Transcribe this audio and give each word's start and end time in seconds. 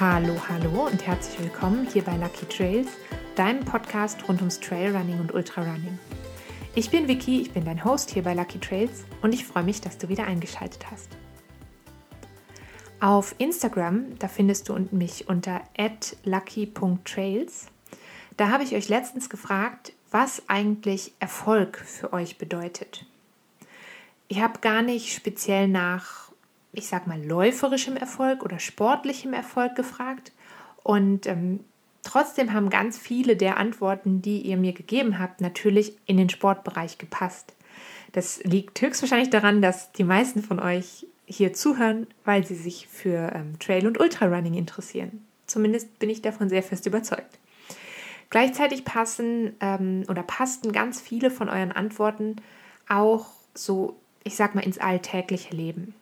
Hallo, 0.00 0.34
hallo 0.48 0.86
und 0.86 1.06
herzlich 1.06 1.38
willkommen 1.40 1.86
hier 1.92 2.00
bei 2.00 2.16
Lucky 2.16 2.46
Trails, 2.46 2.88
deinem 3.36 3.62
Podcast 3.66 4.26
rund 4.26 4.40
ums 4.40 4.58
Trailrunning 4.58 5.20
und 5.20 5.34
Ultrarunning. 5.34 5.98
Ich 6.74 6.88
bin 6.88 7.06
Vicky, 7.06 7.42
ich 7.42 7.50
bin 7.50 7.66
dein 7.66 7.84
Host 7.84 8.08
hier 8.08 8.22
bei 8.22 8.32
Lucky 8.32 8.58
Trails 8.58 9.04
und 9.20 9.34
ich 9.34 9.44
freue 9.44 9.62
mich, 9.62 9.82
dass 9.82 9.98
du 9.98 10.08
wieder 10.08 10.24
eingeschaltet 10.24 10.90
hast. 10.90 11.10
Auf 12.98 13.34
Instagram, 13.36 14.18
da 14.18 14.28
findest 14.28 14.70
du 14.70 14.88
mich 14.90 15.28
unter 15.28 15.60
lucky.trails. 16.24 17.66
Da 18.38 18.48
habe 18.48 18.64
ich 18.64 18.74
euch 18.74 18.88
letztens 18.88 19.28
gefragt, 19.28 19.92
was 20.10 20.42
eigentlich 20.48 21.12
Erfolg 21.20 21.76
für 21.76 22.14
euch 22.14 22.38
bedeutet. 22.38 23.04
Ich 24.28 24.40
habe 24.40 24.60
gar 24.60 24.80
nicht 24.80 25.12
speziell 25.12 25.68
nach 25.68 26.29
ich 26.72 26.86
sag 26.86 27.06
mal, 27.06 27.22
läuferischem 27.22 27.96
Erfolg 27.96 28.42
oder 28.42 28.58
sportlichem 28.58 29.32
Erfolg 29.32 29.74
gefragt. 29.74 30.32
Und 30.82 31.26
ähm, 31.26 31.60
trotzdem 32.02 32.52
haben 32.52 32.70
ganz 32.70 32.98
viele 32.98 33.36
der 33.36 33.56
Antworten, 33.56 34.22
die 34.22 34.40
ihr 34.40 34.56
mir 34.56 34.72
gegeben 34.72 35.18
habt, 35.18 35.40
natürlich 35.40 35.96
in 36.06 36.16
den 36.16 36.30
Sportbereich 36.30 36.98
gepasst. 36.98 37.54
Das 38.12 38.42
liegt 38.44 38.80
höchstwahrscheinlich 38.80 39.30
daran, 39.30 39.62
dass 39.62 39.92
die 39.92 40.04
meisten 40.04 40.42
von 40.42 40.58
euch 40.58 41.06
hier 41.26 41.52
zuhören, 41.52 42.06
weil 42.24 42.44
sie 42.44 42.56
sich 42.56 42.88
für 42.88 43.32
ähm, 43.34 43.58
Trail- 43.60 43.86
und 43.86 44.00
Ultrarunning 44.00 44.54
interessieren. 44.54 45.24
Zumindest 45.46 45.98
bin 45.98 46.10
ich 46.10 46.22
davon 46.22 46.48
sehr 46.48 46.62
fest 46.62 46.86
überzeugt. 46.86 47.38
Gleichzeitig 48.30 48.84
passen 48.84 49.56
ähm, 49.60 50.04
oder 50.08 50.22
passten 50.22 50.72
ganz 50.72 51.00
viele 51.00 51.30
von 51.30 51.48
euren 51.48 51.72
Antworten 51.72 52.36
auch 52.88 53.26
so, 53.54 53.96
ich 54.24 54.36
sag 54.36 54.54
mal, 54.54 54.64
ins 54.64 54.78
alltägliche 54.78 55.54
Leben. 55.54 55.94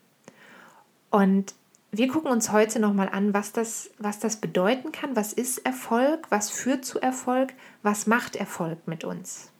Und 1.10 1.54
wir 1.90 2.08
gucken 2.08 2.30
uns 2.30 2.52
heute 2.52 2.80
nochmal 2.80 3.08
an, 3.08 3.32
was 3.32 3.52
das, 3.52 3.90
was 3.98 4.18
das 4.18 4.36
bedeuten 4.36 4.92
kann. 4.92 5.16
Was 5.16 5.32
ist 5.32 5.58
Erfolg? 5.58 6.26
Was 6.30 6.50
führt 6.50 6.84
zu 6.84 7.00
Erfolg? 7.00 7.54
Was 7.82 8.06
macht 8.06 8.36
Erfolg 8.36 8.86
mit 8.86 9.04
uns? 9.04 9.50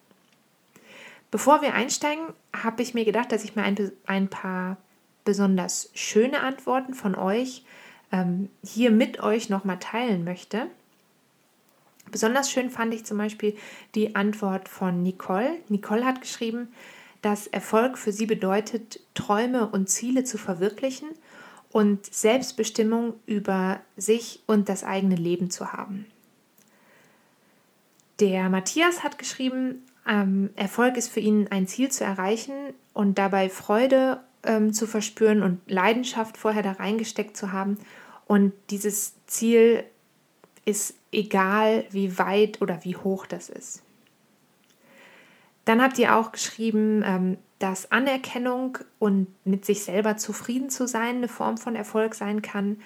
Bevor 1.31 1.63
wir 1.63 1.75
einsteigen, 1.75 2.25
habe 2.55 2.83
ich 2.83 2.95
mir 2.95 3.05
gedacht, 3.05 3.33
dass 3.33 3.45
ich 3.45 3.57
mir 3.57 3.63
ein, 3.63 3.93
ein 4.07 4.29
paar 4.29 4.77
besonders 5.25 5.91
schöne 5.95 6.41
Antworten 6.41 6.95
von 6.95 7.15
euch 7.15 7.65
ähm, 8.13 8.51
hier 8.63 8.91
mit 8.91 9.23
euch 9.23 9.49
nochmal 9.49 9.79
teilen 9.79 10.25
möchte. 10.25 10.67
Besonders 12.11 12.51
schön 12.51 12.71
fand 12.71 12.95
ich 12.95 13.05
zum 13.05 13.19
Beispiel 13.19 13.57
die 13.95 14.17
Antwort 14.17 14.69
von 14.69 15.03
Nicole. 15.03 15.59
Nicole 15.69 16.05
hat 16.05 16.23
geschrieben, 16.23 16.69
dass 17.21 17.47
Erfolg 17.47 17.99
für 17.99 18.13
sie 18.13 18.25
bedeutet, 18.25 19.01
Träume 19.15 19.67
und 19.69 19.89
Ziele 19.89 20.25
zu 20.25 20.37
verwirklichen– 20.37 21.09
und 21.71 22.07
Selbstbestimmung 22.13 23.15
über 23.27 23.81
sich 23.97 24.43
und 24.47 24.69
das 24.69 24.85
eigene 24.85 25.17
Leben 25.17 25.51
zu 25.51 25.73
haben. 25.73 26.07
Der 28.21 28.49
Matthias 28.49 29.05
hat 29.05 29.19
geschrieben, 29.19 29.85
ähm, 30.07 30.51
Erfolg 30.57 30.97
ist 30.97 31.09
für 31.09 31.21
ihn 31.21 31.49
ein 31.49 31.67
Ziel 31.67 31.91
zu 31.91 32.05
erreichen 32.05 32.55
und 32.95 33.19
dabei 33.19 33.49
Freude 33.49 34.21
ähm, 34.43 34.73
zu 34.73 34.87
verspüren 34.87 35.43
und 35.43 35.61
Leidenschaft 35.71 36.37
vorher 36.37 36.63
da 36.63 36.73
reingesteckt 36.73 37.37
zu 37.37 37.53
haben. 37.53 37.79
Und 38.27 38.53
dieses 38.71 39.15
Ziel 39.27 39.85
ist 40.65 40.95
egal, 41.13 41.85
wie 41.91 42.19
weit 42.19 42.61
oder 42.61 42.85
wie 42.85 42.97
hoch 42.97 43.27
das 43.27 43.49
ist. 43.49 43.83
Dann 45.69 45.83
habt 45.83 45.99
ihr 45.99 46.17
auch 46.17 46.33
geschrieben, 46.33 47.03
ähm, 47.05 47.37
dass 47.59 47.93
Anerkennung 47.93 48.79
und 48.99 49.27
mit 49.45 49.67
sich 49.67 49.85
selber 49.85 50.17
zufrieden 50.17 50.71
zu 50.71 50.89
sein 50.89 51.17
eine 51.17 51.29
Form 51.29 51.59
von 51.59 51.77
Erfolg 51.77 52.15
sein 52.15 52.41
kann, 52.41 52.81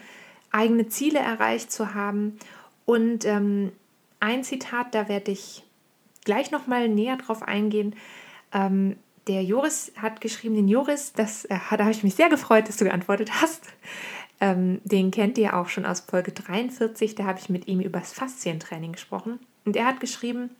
eigene 0.50 0.88
Ziele 0.88 1.20
erreicht 1.20 1.70
zu 1.70 1.94
haben. 1.94 2.40
Und 2.84 3.24
ähm, 3.24 3.70
ein 4.18 4.42
Zitat, 4.42 4.96
da 4.96 5.08
werde 5.08 5.30
ich 5.30 5.62
gleich 6.24 6.50
nochmal 6.50 6.88
näher 6.88 7.18
drauf 7.18 7.44
eingehen. 7.44 7.94
Ähm, 8.52 8.96
der 9.28 9.44
Joris 9.44 9.92
hat 9.96 10.20
geschrieben, 10.20 10.56
den 10.56 10.66
Joris, 10.66 11.12
das, 11.12 11.44
äh, 11.44 11.58
da 11.70 11.84
habe 11.84 11.92
ich 11.92 12.02
mich 12.02 12.16
sehr 12.16 12.30
gefreut, 12.30 12.68
dass 12.68 12.78
du 12.78 12.84
geantwortet 12.84 13.30
hast. 13.40 13.62
Den 14.40 15.12
kennt 15.12 15.38
ihr 15.38 15.56
auch 15.56 15.68
schon 15.68 15.86
aus 15.86 16.00
Folge 16.00 16.32
43, 16.32 17.14
da 17.14 17.26
habe 17.26 17.38
ich 17.38 17.48
mit 17.48 17.68
ihm 17.68 17.78
über 17.78 18.00
das 18.00 18.12
Faszientraining 18.12 18.90
gesprochen. 18.90 19.38
Und 19.64 19.76
er 19.76 19.86
hat 19.86 20.00
geschrieben, 20.00 20.50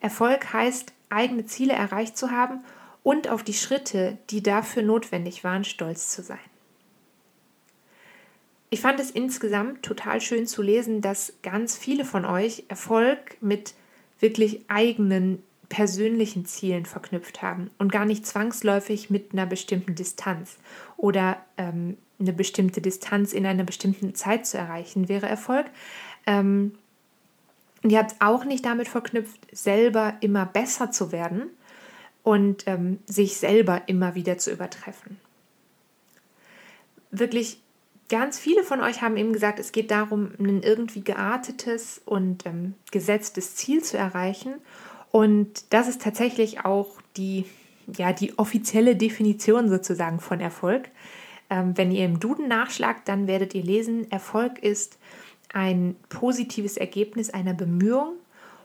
Erfolg 0.00 0.52
heißt, 0.52 0.92
eigene 1.10 1.46
Ziele 1.46 1.72
erreicht 1.72 2.16
zu 2.16 2.30
haben 2.30 2.64
und 3.02 3.28
auf 3.28 3.42
die 3.42 3.54
Schritte, 3.54 4.18
die 4.30 4.42
dafür 4.42 4.82
notwendig 4.82 5.44
waren, 5.44 5.64
stolz 5.64 6.10
zu 6.10 6.22
sein. 6.22 6.38
Ich 8.68 8.80
fand 8.80 8.98
es 8.98 9.10
insgesamt 9.10 9.84
total 9.84 10.20
schön 10.20 10.46
zu 10.46 10.60
lesen, 10.60 11.00
dass 11.00 11.34
ganz 11.42 11.76
viele 11.76 12.04
von 12.04 12.24
euch 12.24 12.64
Erfolg 12.68 13.36
mit 13.40 13.74
wirklich 14.18 14.64
eigenen 14.68 15.42
persönlichen 15.68 16.46
Zielen 16.46 16.86
verknüpft 16.86 17.42
haben 17.42 17.70
und 17.78 17.92
gar 17.92 18.04
nicht 18.04 18.26
zwangsläufig 18.26 19.10
mit 19.10 19.32
einer 19.32 19.46
bestimmten 19.46 19.94
Distanz 19.94 20.58
oder 20.96 21.38
ähm, 21.56 21.96
eine 22.18 22.32
bestimmte 22.32 22.80
Distanz 22.80 23.32
in 23.32 23.46
einer 23.46 23.64
bestimmten 23.64 24.14
Zeit 24.14 24.46
zu 24.46 24.58
erreichen 24.58 25.08
wäre 25.08 25.28
Erfolg. 25.28 25.66
Ähm, 26.26 26.72
und 27.86 27.92
ihr 27.92 27.98
habt 27.98 28.12
es 28.12 28.20
auch 28.20 28.44
nicht 28.44 28.64
damit 28.64 28.88
verknüpft, 28.88 29.46
selber 29.52 30.14
immer 30.18 30.44
besser 30.44 30.90
zu 30.90 31.12
werden, 31.12 31.50
und 32.26 32.66
ähm, 32.66 32.98
sich 33.06 33.36
selber 33.36 33.82
immer 33.86 34.16
wieder 34.16 34.36
zu 34.36 34.50
übertreffen. 34.50 35.20
Wirklich 37.12 37.60
ganz 38.08 38.36
viele 38.36 38.64
von 38.64 38.80
euch 38.80 39.00
haben 39.00 39.16
eben 39.16 39.32
gesagt, 39.32 39.60
es 39.60 39.70
geht 39.70 39.92
darum, 39.92 40.32
ein 40.40 40.60
irgendwie 40.64 41.02
geartetes 41.02 42.02
und 42.04 42.44
ähm, 42.44 42.74
gesetztes 42.90 43.54
Ziel 43.54 43.84
zu 43.84 43.96
erreichen. 43.96 44.54
Und 45.12 45.72
das 45.72 45.86
ist 45.86 46.02
tatsächlich 46.02 46.64
auch 46.64 47.00
die, 47.16 47.44
ja, 47.96 48.12
die 48.12 48.36
offizielle 48.40 48.96
Definition 48.96 49.68
sozusagen 49.68 50.18
von 50.18 50.40
Erfolg. 50.40 50.88
Ähm, 51.48 51.78
wenn 51.78 51.92
ihr 51.92 52.06
im 52.06 52.18
Duden 52.18 52.48
nachschlagt, 52.48 53.06
dann 53.06 53.28
werdet 53.28 53.54
ihr 53.54 53.62
lesen, 53.62 54.10
Erfolg 54.10 54.58
ist 54.58 54.98
ein 55.52 55.96
positives 56.08 56.76
Ergebnis 56.76 57.30
einer 57.30 57.54
Bemühung 57.54 58.14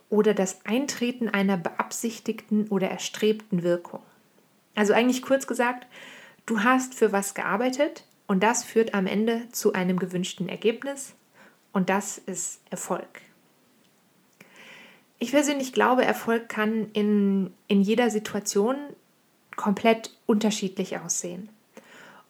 oder 0.10 0.34
das 0.34 0.66
Eintreten 0.66 1.30
einer 1.30 1.58
beabsichtigten 1.58 2.68
oder 2.68 2.90
erstrebten 2.90 3.64
Wirkung. 3.64 4.02
Also 4.76 4.94
eigentlich 4.94 5.22
kurz 5.22 5.48
gesagt, 5.48 5.88
du 6.46 6.64
hast 6.64 6.94
für 6.94 7.12
was 7.12 7.34
gearbeitet 7.34 8.06
und 8.28 8.44
das 8.44 8.64
führt 8.64 8.94
am 8.94 9.08
Ende 9.08 9.48
zu 9.52 9.74
einem 9.74 10.00
gewünschten 10.00 10.50
Ergebnis 10.50 11.14
und 11.72 11.90
das 11.90 12.18
ist 12.18 12.62
Erfolg. 12.70 13.22
Ich 15.20 15.32
persönlich 15.32 15.72
glaube, 15.72 16.04
Erfolg 16.04 16.50
kann 16.50 16.90
in, 16.94 17.54
in 17.68 17.82
jeder 17.82 18.10
Situation 18.10 18.76
komplett 19.56 20.18
unterschiedlich 20.26 20.98
aussehen. 20.98 21.50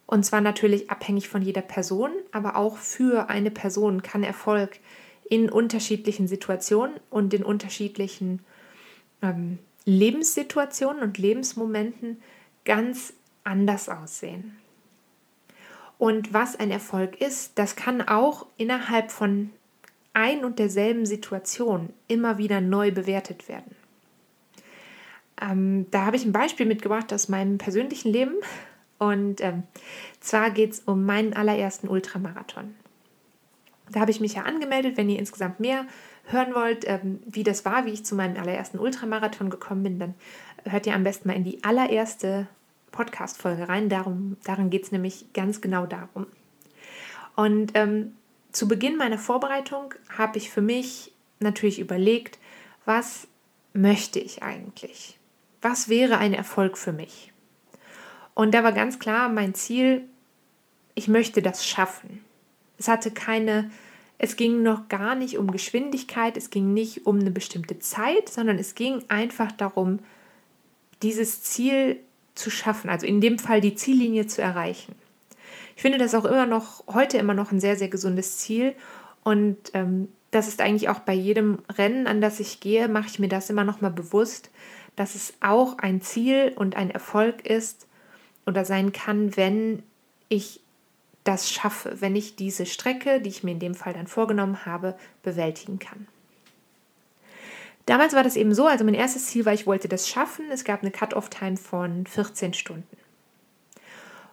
Und 0.06 0.24
zwar 0.24 0.40
natürlich 0.40 0.90
abhängig 0.90 1.28
von 1.28 1.42
jeder 1.42 1.62
Person, 1.62 2.10
aber 2.32 2.56
auch 2.56 2.76
für 2.76 3.30
eine 3.30 3.50
Person 3.50 4.02
kann 4.02 4.22
Erfolg 4.22 4.78
in 5.28 5.48
unterschiedlichen 5.48 6.28
Situationen 6.28 6.96
und 7.08 7.32
in 7.32 7.44
unterschiedlichen 7.44 8.40
ähm, 9.22 9.58
Lebenssituationen 9.84 11.02
und 11.02 11.18
Lebensmomenten 11.18 12.20
ganz 12.64 13.14
anders 13.44 13.88
aussehen. 13.88 14.56
Und 15.98 16.34
was 16.34 16.56
ein 16.56 16.70
Erfolg 16.70 17.20
ist, 17.20 17.52
das 17.58 17.76
kann 17.76 18.02
auch 18.02 18.46
innerhalb 18.56 19.10
von 19.10 19.50
ein 20.14 20.44
und 20.44 20.58
derselben 20.58 21.06
Situation 21.06 21.90
immer 22.08 22.38
wieder 22.38 22.60
neu 22.60 22.90
bewertet 22.90 23.48
werden. 23.48 23.76
Ähm, 25.40 25.86
da 25.90 26.04
habe 26.04 26.16
ich 26.16 26.24
ein 26.24 26.32
Beispiel 26.32 26.66
mitgebracht 26.66 27.12
aus 27.12 27.28
meinem 27.28 27.58
persönlichen 27.58 28.12
Leben. 28.12 28.34
Und 29.02 29.40
ähm, 29.40 29.64
zwar 30.20 30.50
geht 30.50 30.74
es 30.74 30.80
um 30.80 31.04
meinen 31.04 31.32
allerersten 31.32 31.88
Ultramarathon. 31.88 32.76
Da 33.90 33.98
habe 33.98 34.12
ich 34.12 34.20
mich 34.20 34.34
ja 34.34 34.42
angemeldet, 34.42 34.96
wenn 34.96 35.10
ihr 35.10 35.18
insgesamt 35.18 35.58
mehr 35.58 35.86
hören 36.26 36.54
wollt, 36.54 36.86
ähm, 36.86 37.20
wie 37.26 37.42
das 37.42 37.64
war, 37.64 37.84
wie 37.84 37.90
ich 37.90 38.04
zu 38.04 38.14
meinem 38.14 38.40
allerersten 38.40 38.78
Ultramarathon 38.78 39.50
gekommen 39.50 39.82
bin, 39.82 39.98
dann 39.98 40.14
hört 40.64 40.86
ihr 40.86 40.94
am 40.94 41.02
besten 41.02 41.26
mal 41.26 41.34
in 41.34 41.42
die 41.42 41.64
allererste 41.64 42.46
Podcast-Folge 42.92 43.68
rein. 43.68 43.88
Darum, 43.88 44.36
darin 44.44 44.70
geht 44.70 44.84
es 44.84 44.92
nämlich 44.92 45.32
ganz 45.32 45.60
genau 45.60 45.84
darum. 45.84 46.26
Und 47.34 47.72
ähm, 47.74 48.12
zu 48.52 48.68
Beginn 48.68 48.96
meiner 48.96 49.18
Vorbereitung 49.18 49.94
habe 50.16 50.38
ich 50.38 50.48
für 50.48 50.62
mich 50.62 51.10
natürlich 51.40 51.80
überlegt, 51.80 52.38
was 52.84 53.26
möchte 53.72 54.20
ich 54.20 54.44
eigentlich? 54.44 55.18
Was 55.60 55.88
wäre 55.88 56.18
ein 56.18 56.34
Erfolg 56.34 56.78
für 56.78 56.92
mich? 56.92 57.31
Und 58.34 58.54
da 58.54 58.64
war 58.64 58.72
ganz 58.72 58.98
klar 58.98 59.28
mein 59.28 59.54
Ziel, 59.54 60.02
ich 60.94 61.08
möchte 61.08 61.42
das 61.42 61.66
schaffen. 61.66 62.24
Es 62.78 62.88
hatte 62.88 63.10
keine, 63.10 63.70
es 64.18 64.36
ging 64.36 64.62
noch 64.62 64.88
gar 64.88 65.14
nicht 65.14 65.38
um 65.38 65.50
Geschwindigkeit, 65.50 66.36
es 66.36 66.50
ging 66.50 66.72
nicht 66.74 67.06
um 67.06 67.20
eine 67.20 67.30
bestimmte 67.30 67.78
Zeit, 67.78 68.28
sondern 68.28 68.58
es 68.58 68.74
ging 68.74 69.04
einfach 69.08 69.52
darum, 69.52 70.00
dieses 71.02 71.42
Ziel 71.42 71.98
zu 72.34 72.50
schaffen, 72.50 72.88
also 72.88 73.06
in 73.06 73.20
dem 73.20 73.38
Fall 73.38 73.60
die 73.60 73.74
Ziellinie 73.74 74.26
zu 74.26 74.40
erreichen. 74.40 74.94
Ich 75.76 75.82
finde 75.82 75.98
das 75.98 76.14
auch 76.14 76.24
immer 76.24 76.46
noch, 76.46 76.84
heute 76.86 77.18
immer 77.18 77.34
noch 77.34 77.52
ein 77.52 77.60
sehr, 77.60 77.76
sehr 77.76 77.88
gesundes 77.88 78.38
Ziel 78.38 78.74
Und 79.24 79.56
ähm, 79.74 80.08
das 80.30 80.48
ist 80.48 80.60
eigentlich 80.60 80.88
auch 80.88 81.00
bei 81.00 81.12
jedem 81.12 81.58
Rennen, 81.76 82.06
an 82.06 82.20
das 82.20 82.40
ich 82.40 82.60
gehe, 82.60 82.88
mache 82.88 83.06
ich 83.08 83.18
mir 83.18 83.28
das 83.28 83.50
immer 83.50 83.64
noch 83.64 83.80
mal 83.80 83.90
bewusst, 83.90 84.50
dass 84.96 85.14
es 85.14 85.34
auch 85.40 85.78
ein 85.78 86.00
Ziel 86.00 86.52
und 86.56 86.76
ein 86.76 86.90
Erfolg 86.90 87.46
ist 87.46 87.86
oder 88.46 88.64
sein 88.64 88.92
kann, 88.92 89.36
wenn 89.36 89.82
ich 90.28 90.60
das 91.24 91.50
schaffe, 91.50 92.00
wenn 92.00 92.16
ich 92.16 92.36
diese 92.36 92.66
Strecke, 92.66 93.20
die 93.20 93.28
ich 93.28 93.44
mir 93.44 93.52
in 93.52 93.60
dem 93.60 93.74
Fall 93.74 93.92
dann 93.92 94.06
vorgenommen 94.06 94.66
habe, 94.66 94.96
bewältigen 95.22 95.78
kann. 95.78 96.08
Damals 97.86 98.14
war 98.14 98.22
das 98.22 98.36
eben 98.36 98.54
so, 98.54 98.66
also 98.66 98.84
mein 98.84 98.94
erstes 98.94 99.26
Ziel 99.26 99.44
war, 99.44 99.52
ich 99.52 99.66
wollte 99.66 99.88
das 99.88 100.08
schaffen. 100.08 100.50
Es 100.50 100.64
gab 100.64 100.82
eine 100.82 100.90
Cut-off-Time 100.90 101.56
von 101.56 102.06
14 102.06 102.54
Stunden. 102.54 102.96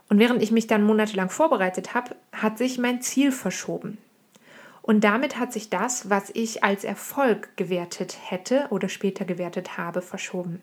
Und 0.07 0.19
während 0.19 0.41
ich 0.41 0.51
mich 0.51 0.67
dann 0.67 0.83
monatelang 0.83 1.29
vorbereitet 1.29 1.93
habe, 1.93 2.15
hat 2.31 2.57
sich 2.57 2.77
mein 2.77 3.01
Ziel 3.01 3.31
verschoben. 3.31 3.97
Und 4.81 5.03
damit 5.03 5.37
hat 5.37 5.53
sich 5.53 5.69
das, 5.69 6.09
was 6.09 6.31
ich 6.33 6.63
als 6.63 6.83
Erfolg 6.83 7.55
gewertet 7.57 8.17
hätte 8.23 8.67
oder 8.71 8.89
später 8.89 9.25
gewertet 9.25 9.77
habe, 9.77 10.01
verschoben. 10.01 10.61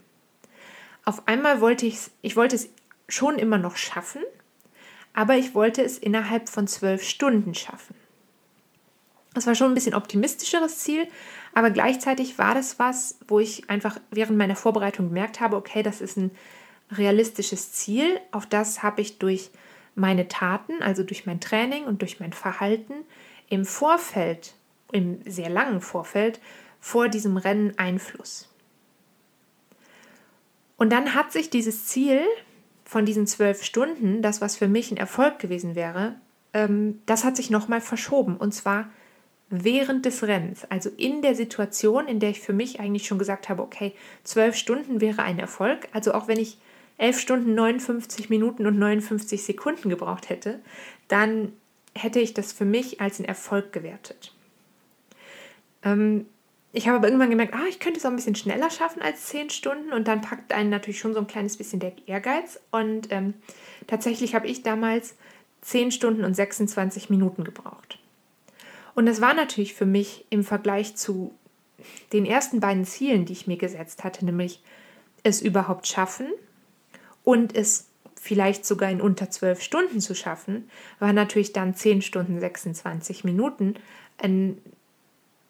Auf 1.05 1.29
einmal 1.29 1.61
wollte 1.61 1.87
ich, 1.87 1.99
ich 2.23 2.35
wollte 2.35 2.57
es 2.57 2.69
schon 3.09 3.39
immer 3.39 3.59
noch 3.59 3.77
schaffen, 3.77 4.23
aber 5.13 5.37
ich 5.37 5.55
wollte 5.55 5.83
es 5.83 5.99
innerhalb 5.99 6.49
von 6.49 6.67
zwölf 6.67 7.03
Stunden 7.03 7.55
schaffen. 7.55 7.95
Das 9.35 9.47
war 9.47 9.55
schon 9.55 9.71
ein 9.71 9.75
bisschen 9.75 9.95
optimistischeres 9.95 10.79
Ziel, 10.79 11.07
aber 11.53 11.71
gleichzeitig 11.71 12.39
war 12.39 12.55
das 12.55 12.79
was, 12.79 13.19
wo 13.29 13.39
ich 13.39 13.69
einfach 13.69 13.99
während 14.11 14.39
meiner 14.39 14.57
Vorbereitung 14.57 15.09
gemerkt 15.09 15.41
habe, 15.41 15.57
okay, 15.57 15.83
das 15.83 16.01
ist 16.01 16.17
ein 16.17 16.31
realistisches 16.91 17.73
Ziel, 17.73 18.21
auf 18.33 18.47
das 18.47 18.83
habe 18.83 19.01
ich 19.03 19.19
durch 19.19 19.51
meine 19.95 20.29
Taten, 20.29 20.83
also 20.83 21.03
durch 21.03 21.27
mein 21.27 21.41
Training 21.41 21.85
und 21.85 22.03
durch 22.03 22.21
mein 22.21 22.33
Verhalten 22.33 22.95
im 23.49 23.65
Vorfeld, 23.65 24.55
im 24.93 25.21
sehr 25.25 25.51
langen 25.51 25.81
Vorfeld, 25.81 26.41
vor 26.81 27.09
diesem 27.09 27.37
Rennen 27.37 27.79
Einfluss. 27.79 28.49
Und 30.77 30.91
dann 30.93 31.15
hat 31.15 31.33
sich 31.33 31.51
dieses 31.51 31.87
Ziel 31.87 32.21
von 32.87 33.05
diesen 33.05 33.27
zwölf 33.27 33.65
Stunden, 33.65 34.23
das 34.23 34.41
was 34.41 34.57
für 34.57 34.69
mich 34.69 34.91
ein 34.91 34.97
Erfolg 34.97 35.41
gewesen 35.41 35.75
wäre, 35.75 36.15
ähm, 36.55 37.03
das 37.05 37.25
hat 37.25 37.37
sich 37.37 37.51
nochmal 37.51 37.81
verschoben. 37.81 38.37
Und 38.37 38.55
zwar 38.55 38.89
während 39.51 40.07
des 40.07 40.23
Rennens, 40.23 40.65
also 40.71 40.91
in 40.97 41.21
der 41.21 41.35
Situation, 41.35 42.07
in 42.07 42.21
der 42.21 42.31
ich 42.31 42.41
für 42.41 42.53
mich 42.53 42.79
eigentlich 42.79 43.07
schon 43.07 43.19
gesagt 43.19 43.49
habe, 43.49 43.63
okay, 43.63 43.93
zwölf 44.23 44.55
Stunden 44.55 45.01
wäre 45.01 45.23
ein 45.23 45.41
Erfolg. 45.41 45.89
Also 45.93 46.15
auch 46.15 46.29
wenn 46.29 46.39
ich 46.39 46.59
11 46.99 47.21
Stunden 47.21 47.55
59 47.55 48.31
Minuten 48.31 48.67
und 48.67 48.79
59 48.79 49.43
Sekunden 49.43 49.91
gebraucht 49.91 50.31
hätte, 50.31 50.61
dann 51.09 51.53
hätte 51.95 52.21
ich 52.21 52.35
das 52.35 52.53
für 52.53 52.65
mich 52.65 53.01
als 53.01 53.19
einen 53.19 53.29
Erfolg 53.29 53.73
gewertet. 53.73 54.33
Ähm, 55.83 56.27
ich 56.77 56.87
habe 56.87 56.99
aber 56.99 57.07
irgendwann 57.07 57.31
gemerkt, 57.31 57.55
ah, 57.55 57.65
ich 57.71 57.81
könnte 57.81 57.99
es 57.99 58.05
auch 58.05 58.11
ein 58.11 58.17
bisschen 58.17 58.35
schneller 58.35 58.69
schaffen 58.69 59.01
als 59.01 59.25
10 59.27 59.49
Stunden 59.49 59.95
und 59.95 60.07
dann 60.07 60.21
packt 60.21 60.53
einen 60.53 60.69
natürlich 60.69 60.99
schon 60.99 61.15
so 61.15 61.21
ein 61.21 61.27
kleines 61.27 61.57
bisschen 61.57 61.81
der 61.81 61.93
Ehrgeiz. 62.07 62.61
Und 62.71 63.11
ähm, 63.11 63.33
tatsächlich 63.87 64.35
habe 64.35 64.47
ich 64.47 64.63
damals 64.63 65.15
10 65.63 65.91
Stunden 65.91 66.23
und 66.23 66.35
26 66.35 67.09
Minuten 67.09 67.45
gebraucht. 67.45 67.99
Und 68.95 69.07
das 69.07 69.23
war 69.23 69.33
natürlich 69.33 69.73
für 69.73 69.87
mich 69.87 70.27
im 70.29 70.45
Vergleich 70.45 70.97
zu 70.97 71.35
den 72.13 72.27
ersten 72.27 72.61
beiden 72.61 72.85
Zielen, 72.85 73.25
die 73.25 73.33
ich 73.33 73.47
mir 73.47 73.57
gesetzt 73.57 74.05
hatte, 74.05 74.27
nämlich 74.27 74.63
es 75.23 75.41
überhaupt 75.41 75.87
schaffen 75.87 76.27
und 77.25 77.57
es 77.57 77.89
vielleicht 78.21 78.67
sogar 78.67 78.91
in 78.91 79.01
unter 79.01 79.31
zwölf 79.31 79.63
Stunden 79.63 80.01
zu 80.03 80.15
schaffen, 80.15 80.69
war 80.99 81.15
natürlich 81.15 81.55
dann 81.55 81.75
10 81.75 82.03
Stunden 82.03 82.39
26 82.39 83.25
Minuten 83.25 83.77
ein 84.19 84.59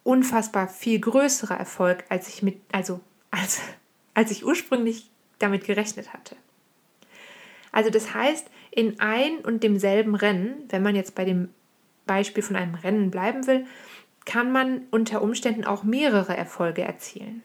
unfassbar 0.07 0.69
viel 0.69 0.99
größerer 0.99 1.57
Erfolg, 1.57 2.05
als 2.07 2.29
ich 2.29 2.41
mit, 2.41 2.61
also 2.71 3.01
als, 3.31 3.61
als 4.13 4.31
ich 4.31 4.45
ursprünglich 4.45 5.11
damit 5.37 5.65
gerechnet 5.65 6.13
hatte. 6.13 6.35
Also 7.73 7.89
das 7.89 8.13
heißt, 8.13 8.47
in 8.71 8.99
ein 8.99 9.39
und 9.39 9.63
demselben 9.63 10.15
Rennen, 10.15 10.63
wenn 10.69 10.81
man 10.81 10.95
jetzt 10.95 11.13
bei 11.13 11.25
dem 11.25 11.49
Beispiel 12.05 12.41
von 12.41 12.55
einem 12.55 12.75
Rennen 12.75 13.11
bleiben 13.11 13.45
will, 13.47 13.65
kann 14.25 14.51
man 14.51 14.83
unter 14.91 15.21
Umständen 15.21 15.65
auch 15.65 15.83
mehrere 15.83 16.35
Erfolge 16.35 16.81
erzielen. 16.81 17.43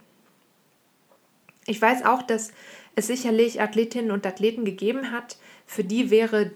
Ich 1.67 1.83
weiß 1.83 2.05
auch, 2.05 2.23
dass 2.23 2.53
es 2.95 3.09
sicherlich 3.09 3.61
Athletinnen 3.61 4.11
und 4.11 4.27
Athleten 4.27 4.65
gegeben 4.65 5.11
hat, 5.11 5.37
für 5.67 5.85
die 5.85 6.11
wäre 6.11 6.53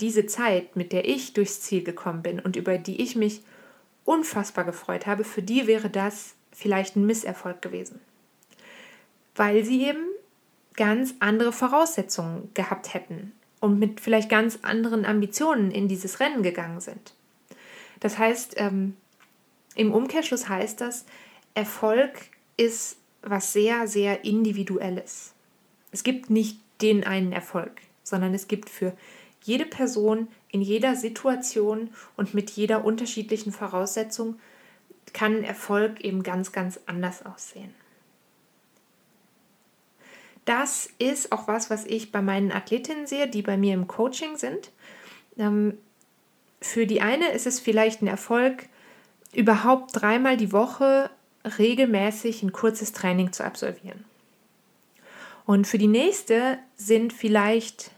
diese 0.00 0.26
Zeit, 0.26 0.74
mit 0.74 0.92
der 0.92 1.06
ich 1.06 1.34
durchs 1.34 1.60
Ziel 1.60 1.84
gekommen 1.84 2.22
bin 2.22 2.40
und 2.40 2.56
über 2.56 2.78
die 2.78 3.00
ich 3.00 3.14
mich 3.14 3.42
unfassbar 4.04 4.64
gefreut 4.64 5.06
habe, 5.06 5.24
für 5.24 5.42
die 5.42 5.66
wäre 5.66 5.90
das 5.90 6.34
vielleicht 6.52 6.96
ein 6.96 7.06
Misserfolg 7.06 7.62
gewesen. 7.62 8.00
Weil 9.34 9.64
sie 9.64 9.86
eben 9.86 10.04
ganz 10.74 11.14
andere 11.20 11.52
Voraussetzungen 11.52 12.50
gehabt 12.54 12.94
hätten 12.94 13.32
und 13.60 13.78
mit 13.78 14.00
vielleicht 14.00 14.28
ganz 14.28 14.58
anderen 14.62 15.04
Ambitionen 15.04 15.70
in 15.70 15.88
dieses 15.88 16.20
Rennen 16.20 16.42
gegangen 16.42 16.80
sind. 16.80 17.14
Das 18.00 18.18
heißt, 18.18 18.54
ähm, 18.56 18.96
im 19.74 19.92
Umkehrschluss 19.92 20.48
heißt 20.48 20.80
das, 20.80 21.04
Erfolg 21.54 22.12
ist 22.56 22.96
was 23.22 23.52
sehr, 23.52 23.86
sehr 23.86 24.24
Individuelles. 24.24 25.32
Es 25.92 26.02
gibt 26.02 26.30
nicht 26.30 26.58
den 26.80 27.04
einen 27.04 27.32
Erfolg, 27.32 27.80
sondern 28.02 28.34
es 28.34 28.48
gibt 28.48 28.68
für 28.68 28.94
jede 29.42 29.66
Person 29.66 30.28
in 30.52 30.62
jeder 30.62 30.94
Situation 30.94 31.90
und 32.16 32.34
mit 32.34 32.50
jeder 32.50 32.84
unterschiedlichen 32.84 33.52
Voraussetzung 33.52 34.38
kann 35.12 35.42
Erfolg 35.42 36.00
eben 36.02 36.22
ganz, 36.22 36.52
ganz 36.52 36.78
anders 36.86 37.26
aussehen. 37.26 37.74
Das 40.44 40.88
ist 40.98 41.32
auch 41.32 41.48
was, 41.48 41.70
was 41.70 41.86
ich 41.86 42.12
bei 42.12 42.20
meinen 42.20 42.52
Athletinnen 42.52 43.06
sehe, 43.06 43.28
die 43.28 43.42
bei 43.42 43.56
mir 43.56 43.74
im 43.74 43.88
Coaching 43.88 44.36
sind. 44.36 44.70
Ähm, 45.38 45.78
für 46.60 46.86
die 46.86 47.00
eine 47.00 47.30
ist 47.30 47.46
es 47.46 47.58
vielleicht 47.58 48.02
ein 48.02 48.06
Erfolg, 48.06 48.66
überhaupt 49.32 49.90
dreimal 49.94 50.36
die 50.36 50.52
Woche 50.52 51.10
regelmäßig 51.58 52.42
ein 52.42 52.52
kurzes 52.52 52.92
Training 52.92 53.32
zu 53.32 53.44
absolvieren. 53.44 54.04
Und 55.46 55.66
für 55.66 55.78
die 55.78 55.88
nächste 55.88 56.58
sind 56.76 57.12
vielleicht 57.12 57.90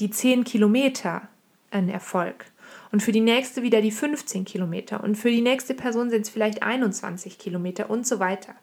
die 0.00 0.10
10 0.10 0.44
Kilometer 0.44 1.28
ein 1.72 1.88
Erfolg. 1.88 2.46
Und 2.90 3.02
für 3.02 3.12
die 3.12 3.20
nächste 3.20 3.62
wieder 3.62 3.80
die 3.80 3.90
15 3.90 4.44
Kilometer. 4.44 5.02
Und 5.02 5.16
für 5.16 5.30
die 5.30 5.40
nächste 5.40 5.74
Person 5.74 6.10
sind 6.10 6.22
es 6.22 6.30
vielleicht 6.30 6.62
21 6.62 7.38
Kilometer 7.38 7.90
und 7.90 8.06
so 8.06 8.18
weiter. 8.18 8.54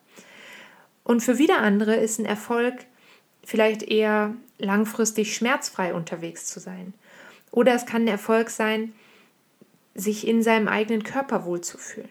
Und 1.04 1.22
für 1.22 1.38
wieder 1.38 1.60
andere 1.60 1.96
ist 1.96 2.20
ein 2.20 2.25
Erfolg 2.25 2.86
vielleicht 3.44 3.84
eher 3.84 4.36
langfristig 4.60 5.36
schmerzfrei 5.36 5.94
unterwegs 5.94 6.46
zu 6.46 6.60
sein. 6.60 6.94
Oder 7.51 7.74
es 7.74 7.86
kann 7.86 8.04
ein 8.04 8.10
Erfolg 8.10 8.50
sein, 8.50 8.94
sich 9.96 10.28
in 10.28 10.44
seinem 10.44 10.68
eigenen 10.68 11.04
Körper 11.04 11.46
wohlzufühlen. 11.46 12.10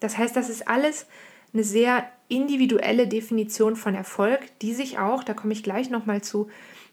Das 0.00 0.16
heißt, 0.16 0.34
das 0.34 0.48
ist 0.48 0.66
alles 0.68 1.06
eine 1.52 1.64
sehr 1.64 2.10
individuelle 2.28 3.06
Definition 3.06 3.76
von 3.76 3.94
Erfolg, 3.94 4.40
die 4.60 4.74
sich 4.74 4.98
auch, 4.98 5.22
da 5.22 5.34
komme 5.34 5.52
ich 5.52 5.62
gleich 5.62 5.90
nochmal 5.90 6.22
zu, 6.22 6.48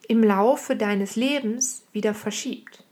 im 0.08 0.24
Laufe 0.24 0.76
deines 0.76 1.16
Lebens 1.16 1.84
wieder 1.94 2.14
verschiebt. 2.14 2.84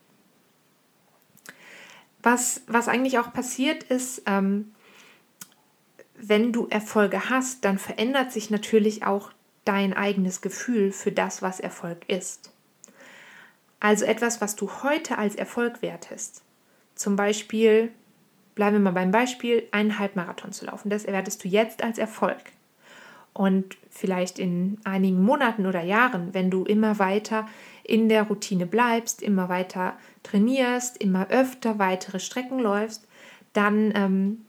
Was, 2.21 2.61
was 2.67 2.87
eigentlich 2.87 3.19
auch 3.19 3.31
passiert 3.31 3.83
ist, 3.83 4.23
ähm, 4.25 4.73
wenn 6.15 6.51
du 6.51 6.67
Erfolge 6.67 7.29
hast, 7.29 7.63
dann 7.63 7.79
verändert 7.79 8.31
sich 8.31 8.49
natürlich 8.49 9.05
auch 9.05 9.31
dein 9.63 9.93
eigenes 9.93 10.41
Gefühl 10.41 10.91
für 10.91 11.11
das, 11.11 11.41
was 11.41 11.59
Erfolg 11.59 12.07
ist. 12.07 12.51
Also 13.79 14.05
etwas, 14.05 14.41
was 14.41 14.55
du 14.55 14.69
heute 14.83 15.17
als 15.17 15.35
Erfolg 15.35 15.81
wertest. 15.81 16.43
Zum 16.95 17.15
Beispiel 17.15 17.91
bleiben 18.55 18.75
wir 18.75 18.81
mal 18.81 18.91
beim 18.91 19.11
Beispiel, 19.11 19.67
einen 19.71 19.99
Halbmarathon 19.99 20.51
zu 20.51 20.65
laufen. 20.65 20.89
Das 20.89 21.05
erwartest 21.05 21.43
du 21.43 21.47
jetzt 21.47 21.81
als 21.81 21.97
Erfolg. 21.97 22.41
Und 23.33 23.77
vielleicht 23.89 24.39
in 24.39 24.77
einigen 24.83 25.23
Monaten 25.23 25.65
oder 25.65 25.81
Jahren, 25.81 26.33
wenn 26.33 26.49
du 26.49 26.63
immer 26.65 26.99
weiter 26.99 27.47
in 27.83 28.09
der 28.09 28.23
Routine 28.23 28.65
bleibst, 28.65 29.21
immer 29.21 29.49
weiter 29.49 29.97
trainierst, 30.23 30.97
immer 30.97 31.29
öfter 31.29 31.79
weitere 31.79 32.19
Strecken 32.19 32.59
läufst, 32.59 33.07
dann 33.53 33.91
ähm, 33.95 34.45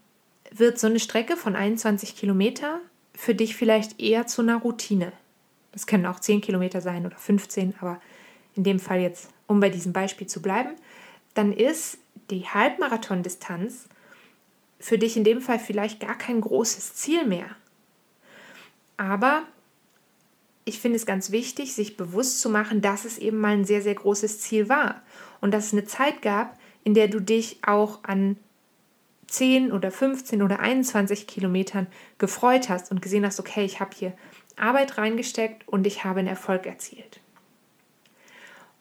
wird 0.50 0.78
so 0.78 0.86
eine 0.86 1.00
Strecke 1.00 1.36
von 1.36 1.56
21 1.56 2.16
Kilometer 2.16 2.80
für 3.14 3.34
dich 3.34 3.56
vielleicht 3.56 4.00
eher 4.00 4.26
zu 4.26 4.42
einer 4.42 4.56
Routine. 4.56 5.12
Das 5.72 5.86
können 5.86 6.06
auch 6.06 6.20
10 6.20 6.40
Kilometer 6.40 6.80
sein 6.80 7.06
oder 7.06 7.16
15, 7.16 7.74
aber 7.80 8.00
in 8.56 8.64
dem 8.64 8.80
Fall 8.80 9.00
jetzt, 9.00 9.30
um 9.46 9.60
bei 9.60 9.68
diesem 9.68 9.92
Beispiel 9.92 10.26
zu 10.26 10.42
bleiben, 10.42 10.70
dann 11.34 11.52
ist 11.52 11.98
die 12.30 12.46
Halbmarathon-Distanz 12.46 13.88
für 14.78 14.98
dich 14.98 15.16
in 15.16 15.24
dem 15.24 15.40
Fall 15.40 15.58
vielleicht 15.58 16.00
gar 16.00 16.16
kein 16.16 16.40
großes 16.40 16.94
Ziel 16.94 17.26
mehr. 17.26 17.46
Aber 19.00 19.44
ich 20.66 20.78
finde 20.78 20.96
es 20.96 21.06
ganz 21.06 21.30
wichtig, 21.30 21.74
sich 21.74 21.96
bewusst 21.96 22.42
zu 22.42 22.50
machen, 22.50 22.82
dass 22.82 23.06
es 23.06 23.16
eben 23.16 23.38
mal 23.38 23.52
ein 23.54 23.64
sehr, 23.64 23.80
sehr 23.80 23.94
großes 23.94 24.40
Ziel 24.40 24.68
war 24.68 25.00
und 25.40 25.54
dass 25.54 25.68
es 25.68 25.72
eine 25.72 25.86
Zeit 25.86 26.20
gab, 26.20 26.58
in 26.84 26.92
der 26.92 27.08
du 27.08 27.18
dich 27.18 27.60
auch 27.62 28.04
an 28.04 28.36
10 29.26 29.72
oder 29.72 29.90
15 29.90 30.42
oder 30.42 30.60
21 30.60 31.26
Kilometern 31.26 31.86
gefreut 32.18 32.68
hast 32.68 32.90
und 32.90 33.00
gesehen 33.00 33.24
hast, 33.24 33.40
okay, 33.40 33.64
ich 33.64 33.80
habe 33.80 33.96
hier 33.96 34.12
Arbeit 34.56 34.98
reingesteckt 34.98 35.66
und 35.66 35.86
ich 35.86 36.04
habe 36.04 36.18
einen 36.18 36.28
Erfolg 36.28 36.66
erzielt. 36.66 37.20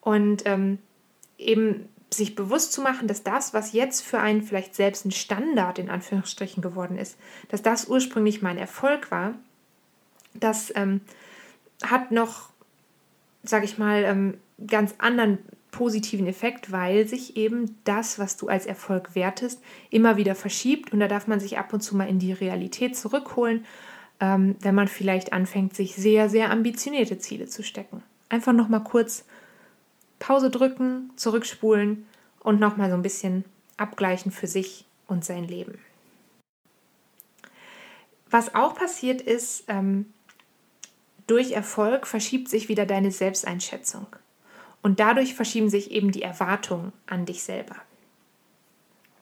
Und 0.01 0.41
ähm, 0.45 0.79
eben 1.38 1.88
sich 2.13 2.35
bewusst 2.35 2.73
zu 2.73 2.81
machen, 2.81 3.07
dass 3.07 3.23
das, 3.23 3.53
was 3.53 3.71
jetzt 3.71 4.01
für 4.01 4.19
einen 4.19 4.41
vielleicht 4.41 4.75
selbst 4.75 5.05
ein 5.05 5.11
Standard 5.11 5.79
in 5.79 5.89
Anführungsstrichen 5.89 6.61
geworden 6.61 6.97
ist, 6.97 7.17
dass 7.47 7.61
das 7.61 7.88
ursprünglich 7.88 8.41
mein 8.41 8.57
Erfolg 8.57 9.11
war, 9.11 9.35
das 10.33 10.71
ähm, 10.75 11.01
hat 11.83 12.12
noch, 12.12 12.50
sage 13.43 13.65
ich 13.65 13.77
mal, 13.77 14.03
ähm, 14.03 14.38
ganz 14.65 14.95
anderen 14.98 15.39
positiven 15.71 16.27
Effekt, 16.27 16.71
weil 16.71 17.07
sich 17.07 17.38
eben 17.38 17.77
das, 17.83 18.19
was 18.19 18.38
du 18.38 18.48
als 18.48 18.65
Erfolg 18.65 19.15
wertest, 19.15 19.62
immer 19.89 20.17
wieder 20.17 20.36
verschiebt 20.36 20.91
und 20.91 21.00
da 21.00 21.07
darf 21.07 21.27
man 21.27 21.39
sich 21.39 21.57
ab 21.57 21.74
und 21.74 21.81
zu 21.81 21.95
mal 21.95 22.09
in 22.09 22.19
die 22.19 22.33
Realität 22.33 22.98
zurückholen, 22.98 23.65
ähm, 24.19 24.55
wenn 24.62 24.75
man 24.75 24.88
vielleicht 24.88 25.31
anfängt, 25.31 25.75
sich 25.75 25.95
sehr, 25.95 26.29
sehr 26.29 26.51
ambitionierte 26.51 27.19
Ziele 27.19 27.48
zu 27.48 27.63
stecken. 27.63 28.03
Einfach 28.29 28.53
nochmal 28.53 28.83
kurz 28.83 29.25
Pause 30.17 30.50
drücken, 30.50 31.12
zurückspulen 31.15 32.05
und 32.41 32.59
nochmal 32.59 32.89
so 32.89 32.95
ein 32.95 33.01
bisschen 33.01 33.45
abgleichen 33.77 34.31
für 34.31 34.48
sich 34.48 34.86
und 35.07 35.24
sein 35.24 35.45
Leben. 35.45 35.79
Was 38.29 38.53
auch 38.53 38.75
passiert 38.75 39.21
ist, 39.21 39.63
ähm, 39.67 40.13
durch 41.29 41.51
Erfolg 41.51 42.07
verschiebt 42.07 42.50
sich 42.50 42.69
wieder 42.69 42.86
deine 42.86 43.12
Selbsteinschätzung. 43.12 44.07
Und 44.81 45.00
dadurch 45.00 45.36
verschieben 45.36 45.69
sich 45.69 45.91
eben 45.91 46.12
die 46.12 46.21
Erwartungen 46.21 46.93
an 47.05 47.25
dich 47.25 47.43
selber. 47.43 47.75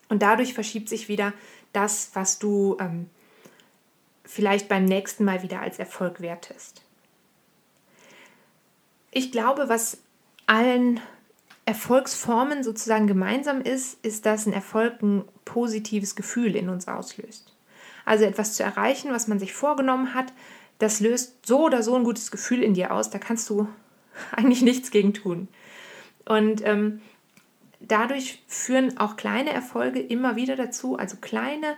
Und 0.09 0.21
dadurch 0.21 0.53
verschiebt 0.53 0.87
sich 0.87 1.07
wieder 1.09 1.33
das, 1.73 2.11
was 2.13 2.39
du 2.39 2.77
ähm, 2.79 3.09
vielleicht 4.23 4.69
beim 4.69 4.85
nächsten 4.85 5.25
Mal 5.25 5.43
wieder 5.43 5.61
als 5.61 5.79
Erfolg 5.79 6.21
wertest. 6.21 6.83
Ich 9.11 9.31
glaube, 9.31 9.67
was 9.67 9.97
allen 10.45 10.99
Erfolgsformen 11.65 12.63
sozusagen 12.63 13.07
gemeinsam 13.07 13.61
ist, 13.61 14.03
ist, 14.05 14.25
dass 14.25 14.45
ein 14.45 14.53
Erfolg 14.53 15.01
ein 15.01 15.25
positives 15.43 16.15
Gefühl 16.15 16.55
in 16.55 16.69
uns 16.69 16.87
auslöst. 16.87 17.53
Also 18.05 18.23
etwas 18.23 18.53
zu 18.53 18.63
erreichen, 18.63 19.11
was 19.11 19.27
man 19.27 19.39
sich 19.39 19.53
vorgenommen 19.53 20.13
hat, 20.13 20.31
das 20.79 20.99
löst 20.99 21.45
so 21.45 21.65
oder 21.65 21.83
so 21.83 21.95
ein 21.95 22.03
gutes 22.03 22.31
Gefühl 22.31 22.63
in 22.63 22.73
dir 22.73 22.91
aus. 22.91 23.09
Da 23.09 23.19
kannst 23.19 23.49
du 23.49 23.67
eigentlich 24.31 24.61
nichts 24.61 24.91
gegen 24.91 25.13
tun. 25.13 25.47
Und 26.25 26.65
ähm, 26.65 27.01
dadurch 27.79 28.43
führen 28.47 28.97
auch 28.97 29.15
kleine 29.15 29.51
Erfolge 29.51 29.99
immer 29.99 30.35
wieder 30.35 30.55
dazu, 30.55 30.97
also 30.97 31.17
kleine 31.19 31.75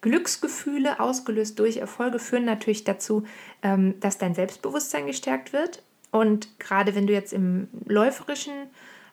Glücksgefühle 0.00 0.98
ausgelöst 0.98 1.58
durch 1.60 1.76
Erfolge 1.76 2.18
führen 2.18 2.44
natürlich 2.44 2.82
dazu, 2.82 3.24
ähm, 3.62 4.00
dass 4.00 4.18
dein 4.18 4.34
Selbstbewusstsein 4.34 5.06
gestärkt 5.06 5.52
wird 5.52 5.82
und 6.12 6.60
gerade 6.60 6.94
wenn 6.94 7.08
du 7.08 7.12
jetzt 7.12 7.32
im 7.32 7.68
läuferischen, 7.86 8.52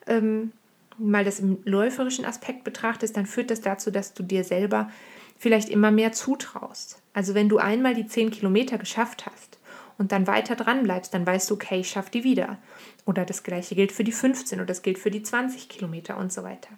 ähm, 0.06 0.52
mal 0.98 1.24
das 1.24 1.40
im 1.40 1.60
läuferischen 1.64 2.26
Aspekt 2.26 2.66
betrachtest, 2.66 3.16
dann 3.16 3.26
führt 3.26 3.50
das 3.50 3.62
dazu, 3.62 3.90
dass 3.90 4.14
du 4.14 4.22
dir 4.22 4.44
selber 4.44 4.92
vielleicht 5.38 5.70
immer 5.70 5.92
mehr 5.92 6.12
zutraust. 6.12 7.02
Also 7.20 7.36
wenn 7.36 7.50
du 7.50 7.58
einmal 7.58 7.96
die 7.96 8.08
10 8.08 8.32
Kilometer 8.32 8.78
geschafft 8.78 9.26
hast 9.26 9.58
und 9.98 10.14
dann 10.14 10.26
weiter 10.26 10.56
dran 10.56 10.84
bleibst, 10.84 11.14
dann 11.14 11.28
weißt 11.28 11.50
du, 11.50 11.56
okay, 11.56 11.82
ich 11.82 11.90
schaffe 11.90 12.12
die 12.12 12.24
wieder. 12.24 12.58
Oder 13.06 13.26
das 13.26 13.44
gleiche 13.44 13.76
gilt 13.76 13.92
für 13.92 14.06
die 14.06 14.14
15 14.14 14.58
oder 14.60 14.68
das 14.68 14.84
gilt 14.84 14.98
für 14.98 15.12
die 15.12 15.22
20 15.22 15.68
Kilometer 15.68 16.16
und 16.16 16.32
so 16.32 16.44
weiter. 16.44 16.70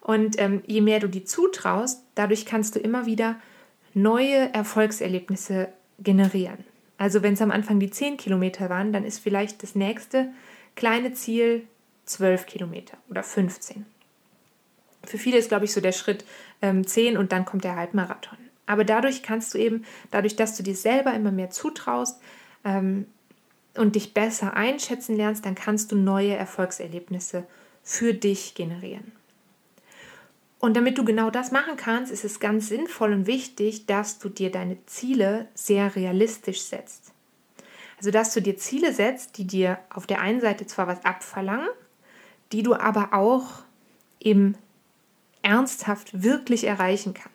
Und 0.00 0.40
ähm, 0.40 0.62
je 0.66 0.80
mehr 0.80 1.00
du 1.00 1.06
die 1.06 1.24
zutraust, 1.24 2.02
dadurch 2.14 2.46
kannst 2.46 2.76
du 2.76 2.80
immer 2.80 3.04
wieder 3.04 3.36
neue 3.92 4.54
Erfolgserlebnisse 4.54 5.68
generieren. 5.98 6.64
Also 6.96 7.22
wenn 7.22 7.34
es 7.34 7.42
am 7.42 7.50
Anfang 7.50 7.78
die 7.78 7.90
10 7.90 8.16
Kilometer 8.16 8.70
waren, 8.70 8.94
dann 8.94 9.04
ist 9.04 9.18
vielleicht 9.18 9.62
das 9.62 9.74
nächste 9.74 10.28
kleine 10.76 11.12
Ziel 11.12 11.68
12 12.06 12.46
Kilometer 12.46 12.96
oder 13.10 13.22
15. 13.22 13.84
Für 15.04 15.18
viele 15.18 15.36
ist, 15.36 15.50
glaube 15.50 15.66
ich, 15.66 15.74
so 15.74 15.82
der 15.82 15.92
Schritt 15.92 16.24
ähm, 16.62 16.86
10 16.86 17.18
und 17.18 17.32
dann 17.32 17.44
kommt 17.44 17.64
der 17.64 17.76
Halbmarathon. 17.76 18.38
Aber 18.66 18.84
dadurch 18.84 19.22
kannst 19.22 19.54
du 19.54 19.58
eben, 19.58 19.84
dadurch, 20.10 20.36
dass 20.36 20.56
du 20.56 20.62
dir 20.62 20.76
selber 20.76 21.12
immer 21.14 21.32
mehr 21.32 21.50
zutraust 21.50 22.20
ähm, 22.64 23.06
und 23.76 23.96
dich 23.96 24.14
besser 24.14 24.54
einschätzen 24.54 25.16
lernst, 25.16 25.44
dann 25.44 25.54
kannst 25.54 25.92
du 25.92 25.96
neue 25.96 26.34
Erfolgserlebnisse 26.34 27.44
für 27.82 28.14
dich 28.14 28.54
generieren. 28.54 29.12
Und 30.60 30.76
damit 30.76 30.96
du 30.96 31.04
genau 31.04 31.28
das 31.30 31.50
machen 31.50 31.76
kannst, 31.76 32.12
ist 32.12 32.24
es 32.24 32.38
ganz 32.38 32.68
sinnvoll 32.68 33.12
und 33.12 33.26
wichtig, 33.26 33.86
dass 33.86 34.20
du 34.20 34.28
dir 34.28 34.52
deine 34.52 34.76
Ziele 34.86 35.48
sehr 35.54 35.96
realistisch 35.96 36.62
setzt. 36.62 37.12
Also, 37.98 38.12
dass 38.12 38.32
du 38.32 38.40
dir 38.40 38.56
Ziele 38.56 38.92
setzt, 38.92 39.38
die 39.38 39.46
dir 39.46 39.78
auf 39.90 40.06
der 40.06 40.20
einen 40.20 40.40
Seite 40.40 40.64
zwar 40.66 40.86
was 40.86 41.04
abverlangen, 41.04 41.68
die 42.52 42.62
du 42.62 42.74
aber 42.74 43.12
auch 43.12 43.64
eben 44.20 44.56
ernsthaft 45.42 46.22
wirklich 46.22 46.64
erreichen 46.64 47.14
kannst. 47.14 47.31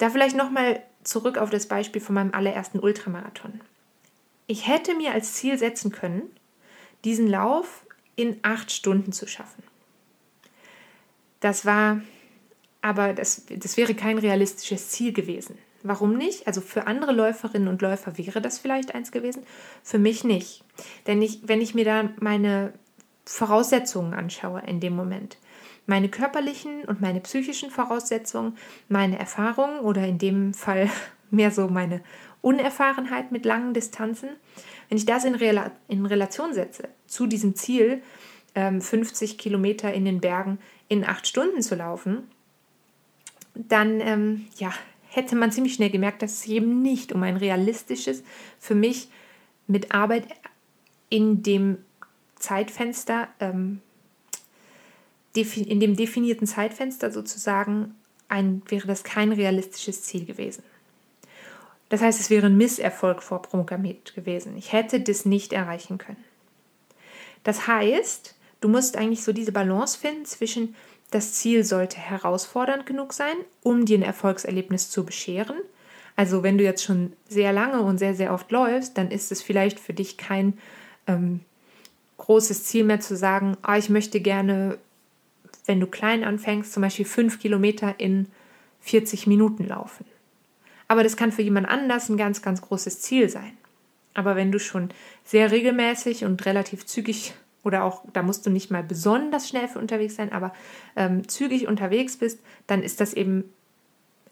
Da 0.00 0.08
vielleicht 0.08 0.34
nochmal 0.34 0.82
zurück 1.04 1.36
auf 1.36 1.50
das 1.50 1.66
Beispiel 1.66 2.00
von 2.00 2.14
meinem 2.14 2.32
allerersten 2.32 2.78
Ultramarathon. 2.78 3.60
Ich 4.46 4.66
hätte 4.66 4.94
mir 4.94 5.12
als 5.12 5.34
Ziel 5.34 5.58
setzen 5.58 5.92
können, 5.92 6.22
diesen 7.04 7.28
Lauf 7.28 7.84
in 8.16 8.38
acht 8.40 8.72
Stunden 8.72 9.12
zu 9.12 9.26
schaffen. 9.28 9.62
Das 11.40 11.66
war 11.66 12.00
aber, 12.80 13.12
das, 13.12 13.44
das 13.50 13.76
wäre 13.76 13.94
kein 13.94 14.16
realistisches 14.16 14.88
Ziel 14.88 15.12
gewesen. 15.12 15.58
Warum 15.82 16.16
nicht? 16.16 16.46
Also 16.46 16.62
für 16.62 16.86
andere 16.86 17.12
Läuferinnen 17.12 17.68
und 17.68 17.82
Läufer 17.82 18.16
wäre 18.16 18.40
das 18.40 18.58
vielleicht 18.58 18.94
eins 18.94 19.12
gewesen, 19.12 19.42
für 19.82 19.98
mich 19.98 20.24
nicht. 20.24 20.64
Denn 21.08 21.20
ich, 21.20 21.40
wenn 21.46 21.60
ich 21.60 21.74
mir 21.74 21.84
da 21.84 22.08
meine 22.20 22.72
Voraussetzungen 23.26 24.14
anschaue 24.14 24.62
in 24.66 24.80
dem 24.80 24.96
Moment, 24.96 25.36
meine 25.86 26.08
körperlichen 26.08 26.84
und 26.84 27.00
meine 27.00 27.20
psychischen 27.20 27.70
Voraussetzungen, 27.70 28.56
meine 28.88 29.18
Erfahrungen 29.18 29.80
oder 29.80 30.06
in 30.06 30.18
dem 30.18 30.54
Fall 30.54 30.90
mehr 31.30 31.50
so 31.50 31.68
meine 31.68 32.02
Unerfahrenheit 32.42 33.32
mit 33.32 33.44
langen 33.44 33.74
Distanzen, 33.74 34.30
wenn 34.88 34.98
ich 34.98 35.06
das 35.06 35.24
in, 35.24 35.34
Rela 35.34 35.70
in 35.88 36.06
Relation 36.06 36.54
setze 36.54 36.88
zu 37.06 37.26
diesem 37.26 37.54
Ziel, 37.54 38.02
50 38.54 39.30
ähm, 39.30 39.36
Kilometer 39.36 39.92
in 39.92 40.04
den 40.04 40.20
Bergen 40.20 40.58
in 40.88 41.04
acht 41.04 41.26
Stunden 41.28 41.62
zu 41.62 41.76
laufen, 41.76 42.28
dann 43.54 44.00
ähm, 44.00 44.46
ja, 44.56 44.72
hätte 45.08 45.36
man 45.36 45.52
ziemlich 45.52 45.74
schnell 45.74 45.90
gemerkt, 45.90 46.22
dass 46.22 46.32
es 46.32 46.46
eben 46.46 46.82
nicht 46.82 47.12
um 47.12 47.22
ein 47.22 47.36
realistisches, 47.36 48.24
für 48.58 48.74
mich 48.74 49.08
mit 49.66 49.94
Arbeit 49.94 50.26
in 51.08 51.42
dem 51.42 51.78
Zeitfenster, 52.36 53.28
ähm, 53.38 53.80
in 55.34 55.80
dem 55.80 55.96
definierten 55.96 56.46
Zeitfenster 56.46 57.10
sozusagen, 57.10 57.94
ein, 58.28 58.62
wäre 58.68 58.86
das 58.86 59.02
kein 59.02 59.32
realistisches 59.32 60.02
Ziel 60.02 60.24
gewesen. 60.24 60.62
Das 61.88 62.00
heißt, 62.00 62.20
es 62.20 62.30
wäre 62.30 62.46
ein 62.46 62.56
Misserfolg 62.56 63.22
vorprogrammiert 63.22 64.14
gewesen. 64.14 64.56
Ich 64.56 64.72
hätte 64.72 65.00
das 65.00 65.24
nicht 65.24 65.52
erreichen 65.52 65.98
können. 65.98 66.24
Das 67.42 67.66
heißt, 67.66 68.36
Du 68.60 68.68
musst 68.68 68.96
eigentlich 68.96 69.24
so 69.24 69.32
diese 69.32 69.52
Balance 69.52 69.98
finden 69.98 70.24
zwischen, 70.26 70.74
das 71.10 71.32
Ziel 71.32 71.64
sollte 71.64 71.98
herausfordernd 71.98 72.86
genug 72.86 73.12
sein, 73.12 73.34
um 73.62 73.84
dir 73.84 73.98
ein 73.98 74.02
Erfolgserlebnis 74.02 74.90
zu 74.90 75.04
bescheren. 75.04 75.56
Also 76.14 76.42
wenn 76.42 76.58
du 76.58 76.64
jetzt 76.64 76.84
schon 76.84 77.14
sehr 77.28 77.52
lange 77.52 77.80
und 77.80 77.98
sehr, 77.98 78.14
sehr 78.14 78.34
oft 78.34 78.50
läufst, 78.50 78.98
dann 78.98 79.10
ist 79.10 79.32
es 79.32 79.42
vielleicht 79.42 79.80
für 79.80 79.94
dich 79.94 80.18
kein 80.18 80.58
ähm, 81.06 81.40
großes 82.18 82.64
Ziel 82.64 82.84
mehr 82.84 83.00
zu 83.00 83.16
sagen, 83.16 83.56
ah, 83.62 83.78
ich 83.78 83.88
möchte 83.88 84.20
gerne, 84.20 84.78
wenn 85.70 85.78
du 85.78 85.86
klein 85.86 86.24
anfängst, 86.24 86.72
zum 86.72 86.80
Beispiel 86.80 87.04
fünf 87.04 87.38
Kilometer 87.38 87.94
in 87.98 88.26
40 88.80 89.28
Minuten 89.28 89.68
laufen. 89.68 90.04
Aber 90.88 91.04
das 91.04 91.16
kann 91.16 91.30
für 91.30 91.42
jemand 91.42 91.68
anders 91.68 92.08
ein 92.08 92.16
ganz, 92.16 92.42
ganz 92.42 92.60
großes 92.60 93.00
Ziel 93.00 93.28
sein. 93.28 93.52
Aber 94.12 94.34
wenn 94.34 94.50
du 94.50 94.58
schon 94.58 94.88
sehr 95.22 95.52
regelmäßig 95.52 96.24
und 96.24 96.44
relativ 96.44 96.86
zügig 96.86 97.34
oder 97.62 97.84
auch, 97.84 98.02
da 98.12 98.22
musst 98.22 98.44
du 98.44 98.50
nicht 98.50 98.72
mal 98.72 98.82
besonders 98.82 99.48
schnell 99.48 99.68
für 99.68 99.78
unterwegs 99.78 100.16
sein, 100.16 100.32
aber 100.32 100.52
ähm, 100.96 101.28
zügig 101.28 101.68
unterwegs 101.68 102.16
bist, 102.16 102.40
dann 102.66 102.82
ist 102.82 103.00
das 103.00 103.14
eben 103.14 103.44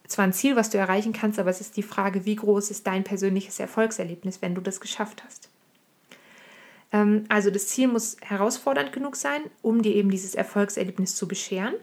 zwar 0.09 0.25
ein 0.25 0.33
Ziel, 0.33 0.57
was 0.57 0.71
du 0.71 0.79
erreichen 0.79 1.13
kannst, 1.13 1.39
aber 1.39 1.51
es 1.51 1.61
ist 1.61 1.77
die 1.77 1.85
Frage, 1.85 2.25
wie 2.25 2.35
groß 2.35 2.73
ist 2.73 2.85
dein 2.89 3.05
persönliches 3.05 3.61
Erfolgserlebnis, 3.61 4.43
wenn 4.43 4.57
du 4.57 4.61
das 4.61 4.81
geschafft 4.81 5.23
hast. 5.25 5.48
Ähm, 6.93 7.25
also 7.29 7.51
das 7.51 7.69
Ziel 7.69 7.89
muss 7.89 8.17
herausfordernd 8.21 8.93
genug 8.93 9.17
sein, 9.17 9.43
um 9.63 9.83
dir 9.83 9.95
eben 9.95 10.11
dieses 10.11 10.35
Erfolgserlebnis 10.35 11.15
zu 11.15 11.29
bescheren. 11.29 11.75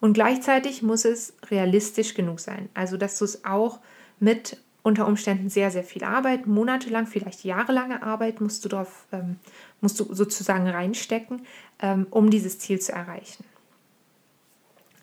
Und 0.00 0.12
gleichzeitig 0.12 0.82
muss 0.82 1.04
es 1.04 1.34
realistisch 1.50 2.14
genug 2.14 2.40
sein, 2.40 2.68
also 2.74 2.96
dass 2.96 3.18
du 3.18 3.24
es 3.24 3.44
auch 3.44 3.80
mit 4.20 4.58
unter 4.82 5.08
Umständen 5.08 5.48
sehr, 5.48 5.72
sehr 5.72 5.82
viel 5.82 6.04
Arbeit, 6.04 6.46
monatelang, 6.46 7.08
vielleicht 7.08 7.42
jahrelange 7.42 8.04
Arbeit 8.04 8.40
musst 8.40 8.64
du 8.64 8.68
darauf, 8.68 9.06
ähm, 9.10 9.36
musst 9.80 9.98
du 9.98 10.14
sozusagen 10.14 10.68
reinstecken, 10.68 11.44
ähm, 11.82 12.06
um 12.10 12.30
dieses 12.30 12.60
Ziel 12.60 12.78
zu 12.78 12.92
erreichen. 12.92 13.44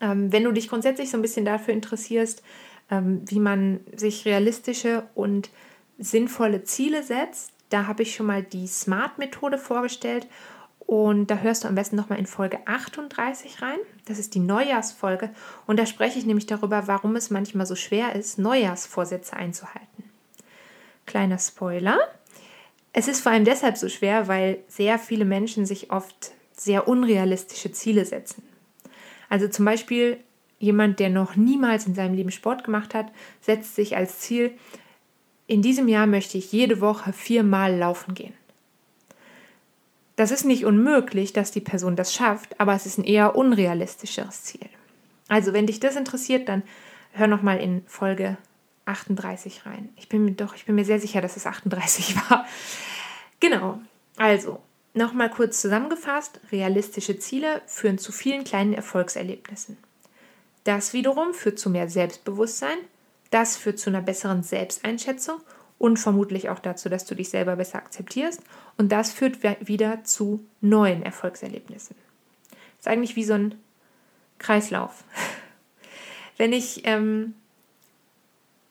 Ähm, 0.00 0.32
wenn 0.32 0.44
du 0.44 0.52
dich 0.52 0.68
grundsätzlich 0.68 1.10
so 1.10 1.18
ein 1.18 1.22
bisschen 1.22 1.44
dafür 1.44 1.74
interessierst, 1.74 2.42
ähm, 2.90 3.22
wie 3.26 3.40
man 3.40 3.80
sich 3.94 4.24
realistische 4.24 5.02
und 5.14 5.50
sinnvolle 5.98 6.64
Ziele 6.64 7.02
setzt, 7.02 7.52
da 7.74 7.88
habe 7.88 8.04
ich 8.04 8.14
schon 8.14 8.26
mal 8.26 8.44
die 8.44 8.68
SMART-Methode 8.68 9.58
vorgestellt 9.58 10.28
und 10.78 11.28
da 11.28 11.38
hörst 11.38 11.64
du 11.64 11.68
am 11.68 11.74
besten 11.74 11.96
nochmal 11.96 12.20
in 12.20 12.26
Folge 12.26 12.58
38 12.66 13.62
rein. 13.62 13.78
Das 14.04 14.20
ist 14.20 14.36
die 14.36 14.38
Neujahrsfolge. 14.38 15.30
Und 15.66 15.78
da 15.80 15.84
spreche 15.84 16.20
ich 16.20 16.24
nämlich 16.24 16.46
darüber, 16.46 16.86
warum 16.86 17.16
es 17.16 17.30
manchmal 17.30 17.66
so 17.66 17.74
schwer 17.74 18.14
ist, 18.14 18.38
Neujahrsvorsätze 18.38 19.34
einzuhalten. 19.34 20.04
Kleiner 21.04 21.38
Spoiler. 21.38 21.98
Es 22.92 23.08
ist 23.08 23.22
vor 23.22 23.32
allem 23.32 23.44
deshalb 23.44 23.76
so 23.76 23.88
schwer, 23.88 24.28
weil 24.28 24.58
sehr 24.68 25.00
viele 25.00 25.24
Menschen 25.24 25.66
sich 25.66 25.90
oft 25.90 26.30
sehr 26.52 26.86
unrealistische 26.86 27.72
Ziele 27.72 28.04
setzen. 28.04 28.44
Also 29.28 29.48
zum 29.48 29.64
Beispiel 29.64 30.18
jemand, 30.60 31.00
der 31.00 31.10
noch 31.10 31.34
niemals 31.34 31.88
in 31.88 31.96
seinem 31.96 32.14
Leben 32.14 32.30
Sport 32.30 32.62
gemacht 32.62 32.94
hat, 32.94 33.10
setzt 33.40 33.74
sich 33.74 33.96
als 33.96 34.20
Ziel, 34.20 34.52
in 35.46 35.62
diesem 35.62 35.88
Jahr 35.88 36.06
möchte 36.06 36.38
ich 36.38 36.52
jede 36.52 36.80
Woche 36.80 37.12
viermal 37.12 37.76
laufen 37.76 38.14
gehen. 38.14 38.34
Das 40.16 40.30
ist 40.30 40.44
nicht 40.44 40.64
unmöglich, 40.64 41.32
dass 41.32 41.50
die 41.50 41.60
Person 41.60 41.96
das 41.96 42.14
schafft, 42.14 42.60
aber 42.60 42.74
es 42.74 42.86
ist 42.86 42.98
ein 42.98 43.04
eher 43.04 43.34
unrealistischeres 43.34 44.44
Ziel. 44.44 44.68
Also, 45.28 45.52
wenn 45.52 45.66
dich 45.66 45.80
das 45.80 45.96
interessiert, 45.96 46.48
dann 46.48 46.62
hör 47.12 47.26
noch 47.26 47.42
mal 47.42 47.58
in 47.58 47.82
Folge 47.86 48.36
38 48.84 49.66
rein. 49.66 49.88
Ich 49.96 50.08
bin 50.08 50.24
mir 50.24 50.32
doch, 50.32 50.54
ich 50.54 50.66
bin 50.66 50.74
mir 50.76 50.84
sehr 50.84 51.00
sicher, 51.00 51.20
dass 51.20 51.36
es 51.36 51.46
38 51.46 52.16
war. 52.30 52.46
Genau. 53.40 53.80
Also, 54.16 54.60
nochmal 54.92 55.30
kurz 55.30 55.60
zusammengefasst: 55.60 56.40
Realistische 56.52 57.18
Ziele 57.18 57.62
führen 57.66 57.98
zu 57.98 58.12
vielen 58.12 58.44
kleinen 58.44 58.74
Erfolgserlebnissen. 58.74 59.76
Das 60.62 60.92
wiederum 60.92 61.34
führt 61.34 61.58
zu 61.58 61.70
mehr 61.70 61.88
Selbstbewusstsein. 61.88 62.78
Das 63.34 63.56
führt 63.56 63.80
zu 63.80 63.90
einer 63.90 64.00
besseren 64.00 64.44
Selbsteinschätzung 64.44 65.40
und 65.76 65.96
vermutlich 65.96 66.50
auch 66.50 66.60
dazu, 66.60 66.88
dass 66.88 67.04
du 67.04 67.16
dich 67.16 67.30
selber 67.30 67.56
besser 67.56 67.78
akzeptierst. 67.78 68.40
Und 68.76 68.92
das 68.92 69.12
führt 69.12 69.42
wieder 69.66 70.04
zu 70.04 70.46
neuen 70.60 71.02
Erfolgserlebnissen. 71.02 71.96
Ist 72.78 72.86
eigentlich 72.86 73.16
wie 73.16 73.24
so 73.24 73.32
ein 73.32 73.56
Kreislauf. 74.38 75.02
Wenn 76.36 76.52
ich 76.52 76.82
ähm, 76.86 77.34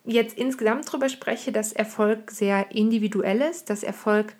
jetzt 0.05 0.37
insgesamt 0.37 0.87
darüber 0.87 1.09
spreche, 1.09 1.51
dass 1.51 1.73
Erfolg 1.73 2.31
sehr 2.31 2.71
individuell 2.71 3.41
ist, 3.41 3.69
dass 3.69 3.83
Erfolg 3.83 4.33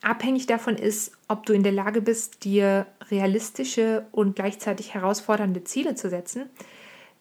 abhängig 0.00 0.46
davon 0.46 0.74
ist, 0.74 1.12
ob 1.28 1.46
du 1.46 1.52
in 1.52 1.62
der 1.62 1.70
Lage 1.70 2.02
bist, 2.02 2.42
dir 2.42 2.88
realistische 3.12 4.06
und 4.10 4.34
gleichzeitig 4.34 4.92
herausfordernde 4.92 5.62
Ziele 5.62 5.94
zu 5.94 6.10
setzen, 6.10 6.50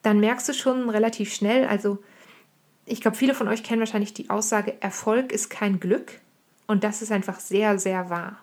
dann 0.01 0.19
merkst 0.19 0.49
du 0.49 0.53
schon 0.55 0.89
relativ 0.89 1.31
schnell, 1.31 1.67
also 1.67 1.99
ich 2.91 2.99
glaube, 2.99 3.15
viele 3.15 3.33
von 3.33 3.47
euch 3.47 3.63
kennen 3.63 3.79
wahrscheinlich 3.79 4.13
die 4.13 4.29
Aussage, 4.29 4.75
Erfolg 4.81 5.31
ist 5.31 5.49
kein 5.49 5.79
Glück. 5.79 6.19
Und 6.67 6.83
das 6.83 7.01
ist 7.01 7.11
einfach 7.11 7.39
sehr, 7.39 7.79
sehr 7.79 8.09
wahr. 8.09 8.37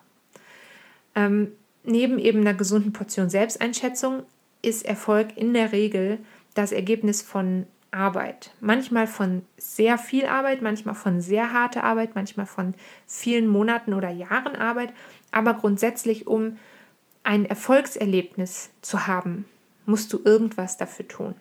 Ähm, 1.15 1.51
neben 1.83 2.17
eben 2.19 2.41
einer 2.41 2.55
gesunden 2.55 2.91
Portion 2.91 3.29
Selbsteinschätzung 3.29 4.23
ist 4.61 4.85
Erfolg 4.85 5.37
in 5.37 5.53
der 5.53 5.71
Regel 5.71 6.17
das 6.55 6.71
Ergebnis 6.71 7.21
von 7.21 7.67
Arbeit. 7.91 8.51
Manchmal 8.59 9.07
von 9.07 9.43
sehr 9.57 9.97
viel 9.97 10.25
Arbeit, 10.25 10.61
manchmal 10.61 10.95
von 10.95 11.21
sehr 11.21 11.53
harter 11.53 11.83
Arbeit, 11.83 12.15
manchmal 12.15 12.45
von 12.45 12.73
vielen 13.07 13.47
Monaten 13.47 13.93
oder 13.93 14.09
Jahren 14.09 14.55
Arbeit. 14.55 14.93
Aber 15.31 15.53
grundsätzlich, 15.53 16.27
um 16.27 16.57
ein 17.23 17.45
Erfolgserlebnis 17.45 18.71
zu 18.81 19.07
haben, 19.07 19.45
musst 19.85 20.11
du 20.13 20.19
irgendwas 20.23 20.77
dafür 20.77 21.07
tun. 21.07 21.35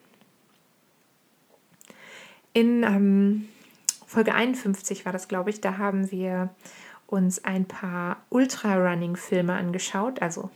In 2.58 2.82
ähm, 2.82 3.48
Folge 4.04 4.34
51 4.34 5.06
war 5.06 5.12
das, 5.12 5.28
glaube 5.28 5.50
ich, 5.50 5.60
da 5.60 5.78
haben 5.78 6.10
wir 6.10 6.48
uns 7.06 7.44
ein 7.44 7.66
paar 7.66 8.16
Ultra-Running-Filme 8.30 9.52
angeschaut. 9.52 10.20
Also 10.20 10.50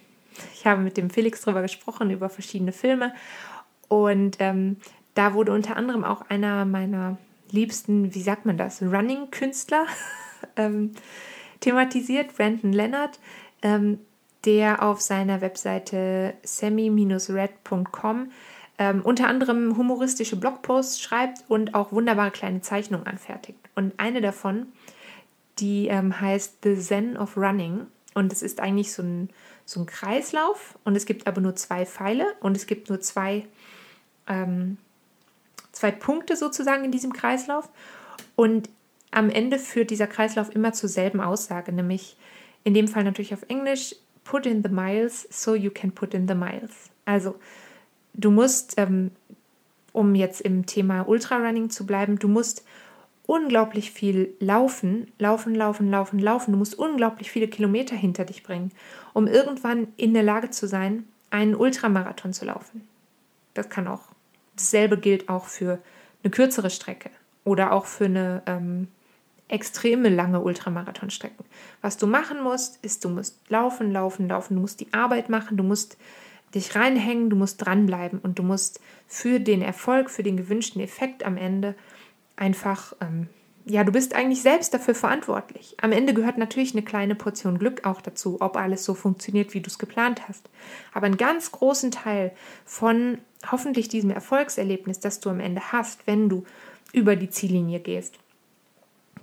ich 0.53 0.67
habe 0.67 0.83
mit 0.83 0.97
dem 0.97 1.11
Felix 1.11 1.43
darüber 1.43 1.63
gesprochen, 1.63 2.11
über 2.11 2.29
verschiedene 2.29 2.73
Filme. 2.73 3.15
Und 3.87 4.39
ähm, 4.41 4.79
da 5.15 5.35
wurde 5.35 5.53
unter 5.53 5.77
anderem 5.77 6.03
auch 6.03 6.23
einer 6.29 6.65
meiner 6.65 7.19
liebsten, 7.53 8.13
wie 8.13 8.23
sagt 8.23 8.47
man 8.47 8.57
das, 8.57 8.83
Running-Künstler 8.83 9.87
ähm, 10.57 10.95
thematisiert, 11.61 12.37
Brandon 12.37 12.73
Leonard, 12.73 13.21
ähm, 13.63 14.01
der 14.45 14.83
auf 14.83 15.01
seiner 15.01 15.41
Webseite 15.41 16.35
semi-red.com 16.43 18.33
ähm, 18.79 19.03
unter 19.03 19.29
anderem 19.29 19.77
humoristische 19.77 20.37
Blogposts 20.37 21.01
schreibt 21.01 21.45
und 21.49 21.75
auch 21.75 21.93
wunderbare 21.93 22.31
kleine 22.31 22.61
Zeichnungen 22.61 23.07
anfertigt. 23.07 23.59
Und 23.75 23.95
eine 23.99 24.21
davon, 24.21 24.67
die 25.59 25.89
ähm, 25.89 26.21
heißt 26.21 26.59
The 26.63 26.77
Zen 26.77 27.17
of 27.17 27.37
Running. 27.37 27.87
Und 28.15 28.33
es 28.33 28.43
ist 28.43 28.61
eigentlich 28.61 28.93
so 28.93 29.03
ein, 29.03 29.31
so 29.65 29.81
ein 29.81 29.87
Kreislauf 29.87 30.79
und 30.85 30.97
es 30.97 31.07
gibt 31.07 31.27
aber 31.27 31.41
nur 31.41 31.57
zwei 31.57 31.87
Pfeile 31.87 32.27
und 32.41 32.57
es 32.57 32.67
gibt 32.67 32.91
nur 32.91 33.01
zwei, 33.01 33.47
ähm, 34.27 34.77
zwei 35.73 35.91
Punkte 35.91 36.37
sozusagen 36.37 36.85
in 36.85 36.93
diesem 36.93 37.13
Kreislauf. 37.13 37.71
Und 38.37 38.69
am 39.13 39.31
Ende 39.31 39.59
führt 39.59 39.91
dieser 39.91 40.07
Kreislauf 40.07 40.55
immer 40.55 40.73
zur 40.73 40.89
selben 40.89 41.21
Aussage, 41.21 41.73
nämlich 41.73 42.17
in 42.65 42.75
dem 42.75 42.89
Fall 42.89 43.05
natürlich 43.05 43.35
auf 43.35 43.45
Englisch, 43.49 43.95
put 44.25 44.47
in 44.47 44.63
the 44.63 44.69
miles 44.69 45.27
so 45.31 45.55
you 45.55 45.71
can 45.71 45.93
put 45.93 46.15
in 46.15 46.29
the 46.29 46.35
miles. 46.35 46.91
Also 47.05 47.37
du 48.15 48.31
musst, 48.31 48.75
ähm, 48.77 49.11
um 49.93 50.15
jetzt 50.15 50.41
im 50.41 50.67
Thema 50.67 51.09
Ultrarunning 51.09 51.71
zu 51.71 51.87
bleiben, 51.87 52.19
du 52.19 52.29
musst 52.29 52.65
unglaublich 53.27 53.93
viel 53.93 54.35
laufen, 54.41 55.11
laufen, 55.19 55.55
laufen, 55.55 55.91
laufen, 55.91 56.19
laufen. 56.19 56.53
Du 56.53 56.59
musst 56.59 56.79
unglaublich 56.79 57.31
viele 57.31 57.49
Kilometer 57.49 57.95
hinter 57.95 58.25
dich 58.25 58.43
bringen, 58.43 58.73
um 59.13 59.27
irgendwann 59.27 59.89
in 59.97 60.13
der 60.13 60.23
Lage 60.23 60.51
zu 60.51 60.67
sein, 60.67 61.05
einen 61.31 61.55
Ultramarathon 61.55 62.33
zu 62.33 62.45
laufen. 62.45 62.87
Das 63.55 63.69
kann 63.69 63.87
auch, 63.87 64.03
dasselbe 64.57 64.99
gilt 64.99 65.29
auch 65.29 65.47
für 65.47 65.79
eine 66.23 66.31
kürzere 66.31 66.71
Strecke 66.71 67.11
oder 67.45 67.73
auch 67.73 67.87
für 67.87 68.07
eine 68.07 68.43
ähm, 68.47 68.89
extreme 69.49 70.09
lange 70.09 70.41
Ultramarathonstrecke. 70.41 71.45
Was 71.81 71.99
du 71.99 72.07
machen 72.07 72.43
musst, 72.43 72.83
ist, 72.85 73.05
du 73.05 73.09
musst 73.09 73.39
laufen, 73.49 73.93
laufen, 73.93 74.29
laufen. 74.29 74.55
Du 74.55 74.61
musst 74.61 74.81
die 74.81 74.93
Arbeit 74.93 75.29
machen, 75.29 75.57
du 75.57 75.65
musst 75.65 75.97
dich 76.55 76.75
reinhängen, 76.75 77.31
du 77.31 77.37
musst 77.37 77.65
dranbleiben 77.65 78.19
und 78.19 78.39
du 78.39 78.43
musst 78.43 78.81
für 79.07 79.41
den 79.41 79.63
Erfolg, 79.63 80.11
für 80.11 80.23
den 80.23 80.37
gewünschten 80.37 80.81
Effekt 80.83 81.25
am 81.25 81.37
Ende 81.37 81.75
einfach, 82.37 82.95
ähm, 83.01 83.29
ja, 83.65 83.85
du 83.85 83.93
bist 83.93 84.15
eigentlich 84.15 84.43
selbst 84.43 84.75
dafür 84.75 84.95
verantwortlich. 84.95 85.77
Am 85.81 85.93
Ende 85.93 86.15
gehört 86.15 86.37
natürlich 86.37 86.73
eine 86.73 86.83
kleine 86.83 87.15
Portion 87.15 87.59
Glück 87.59 87.87
auch 87.87 88.01
dazu, 88.01 88.39
ob 88.41 88.57
alles 88.57 88.85
so 88.85 88.95
funktioniert, 88.95 89.55
wie 89.55 89.61
du 89.61 89.69
es 89.69 89.79
geplant 89.79 90.29
hast. 90.29 90.51
Aber 90.93 91.07
einen 91.07 91.17
ganz 91.17 91.53
großen 91.53 91.91
Teil 91.91 92.33
von 92.65 93.19
hoffentlich 93.51 93.89
diesem 93.89 94.11
Erfolgserlebnis, 94.11 95.01
das 95.01 95.21
du 95.21 95.31
am 95.31 95.41
Ende 95.41 95.73
hast, 95.73 96.07
wenn 96.07 96.29
du 96.29 96.45
über 96.93 97.17
die 97.17 97.31
Ziellinie 97.31 97.81
gehst, 97.81 98.19